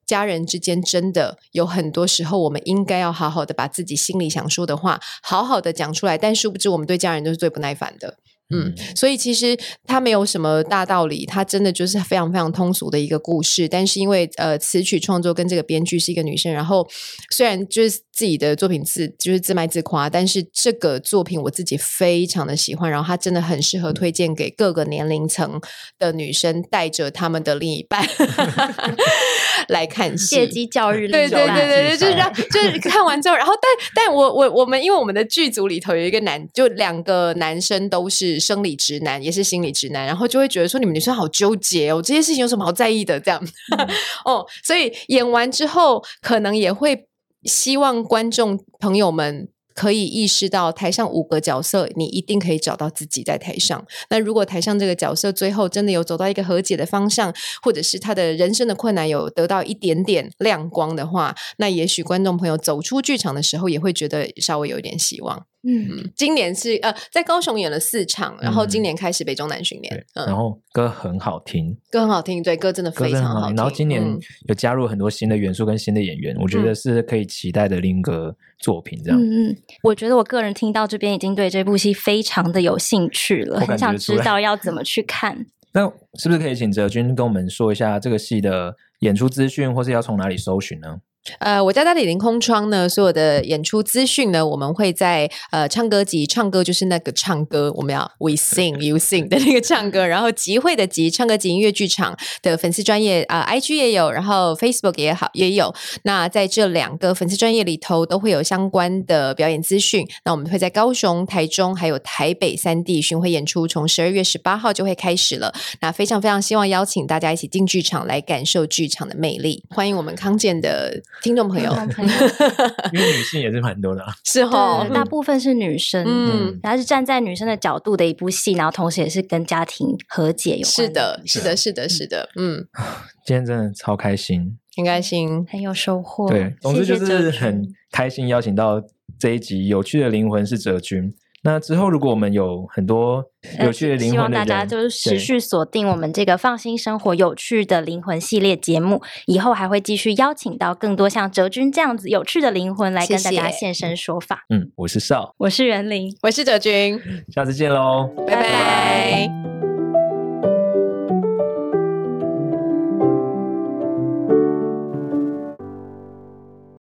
[0.05, 8.16] 家人之间真的有很多时候，我们应该要好好的把自己心里想说的话好好的讲出来，但殊不知我们对家人都是最不耐烦的。
[8.51, 13.69] 嗯，所以其实它没有什么大道理，它真的就是非常非常通俗的一个故事。
[13.69, 16.89] 但是因为呃，词曲创作跟这个编剧是一个女生，然后
[17.31, 25.61] 虽然就是自己的作品自就是自卖自夸，但是这个作品我自己非常的喜欢，然后它真的很适合推荐给各个年龄层
[25.99, 28.03] 的女生，带着他们的另一半
[29.69, 31.07] 来看戏，借机教育。
[31.07, 38.38] 对对对对对，就是让就是看完之后，然后但但我我我们因为我们的剧组里头有一个男，就两个男生都是。
[38.39, 43.18] 生理直男也是心理直男，然后就会觉得说，你们女生好纠结哦，这些事情有什么好在意的？
[43.20, 43.43] 这样、
[43.76, 43.89] 嗯、
[44.24, 47.07] 哦，所以演完之后，可能也会
[47.45, 53.86] 希望观众朋友们可以意识到，台上五个角色，你一定可以找到自己在台上。
[54.11, 57.32] 那如果台上这个角色最后真的有走到一个和解的方向，
[57.62, 65.47] 或者是他的人生的困难有得到一点点亮光的话，那也许观众朋友走出剧场的时候，也会觉得稍微有一点希望。
[65.65, 73.57] 嗯，今年是呃，在高雄演了四场，然后今年开始北中南巡演，然后歌很好听，歌很好听，对，歌真的非常好听。
[73.57, 74.03] 然后今年
[74.47, 79.03] 有加入很多新的元素跟新的演员，我觉得是可以期待的另一个作品。
[79.03, 85.47] 这样，嗯嗯，我觉得我个人听到这边已经对这部戏非常的有兴趣了，很想知道要怎么去看。
[85.75, 85.83] 那
[86.19, 90.97] 是不是可以请哲君跟我们说一下这个戏的演出资讯，或是要从哪里搜寻呢？
[91.41, 105.75] 呃，我家家里凌空窗呢，所有的演出资讯呢，我们会在呃唱歌集，唱歌就是那个唱歌，我们要 we sing you sing 的那个唱歌，然后集会的集，唱歌集音乐剧场的粉丝专业啊、IG 也有，然后 Facebook 也好也有。
[106.05, 110.07] 那在这两个粉丝专业里头，都会有相关的表演资讯。
[110.25, 115.53] 那我们会在高雄、台中还有台北三地巡回演出，从十二月十八号就会开始了。
[115.81, 119.62] 那非常非常希望邀请大家一起进剧场来感受剧场的魅力。
[119.69, 121.03] 欢迎我们康健的。
[121.23, 121.71] 听众朋友，
[122.93, 130.65] 因为女性也是蛮多的，是哦，大部分是女生，嗯，然后是站在女生的角度的一部戏，然后同时也是跟家庭和解有关。
[130.71, 132.67] 是的，是的，是的，是的，嗯，
[133.27, 136.29] 今天真的超开心，很开心，很有收获。
[136.29, 138.83] 对，总之就是很开心，邀请到
[139.19, 141.13] 这一集有趣的灵魂是哲君。
[141.43, 143.24] 那之后，如果我们有很多
[143.61, 154.45] 有趣的灵魂希望大家就是持续锁定我们这个放心生活有趣的灵魂系列节目，以后还会继续邀请到更多像哲君这样子有趣的灵魂来跟大家现身说法。
[154.49, 154.61] 谢谢。
[154.61, 157.01] 嗯，我是邵，我是袁林，我是哲君，
[157.32, 158.43] 下次见喽，拜拜。
[158.43, 159.58] 拜拜。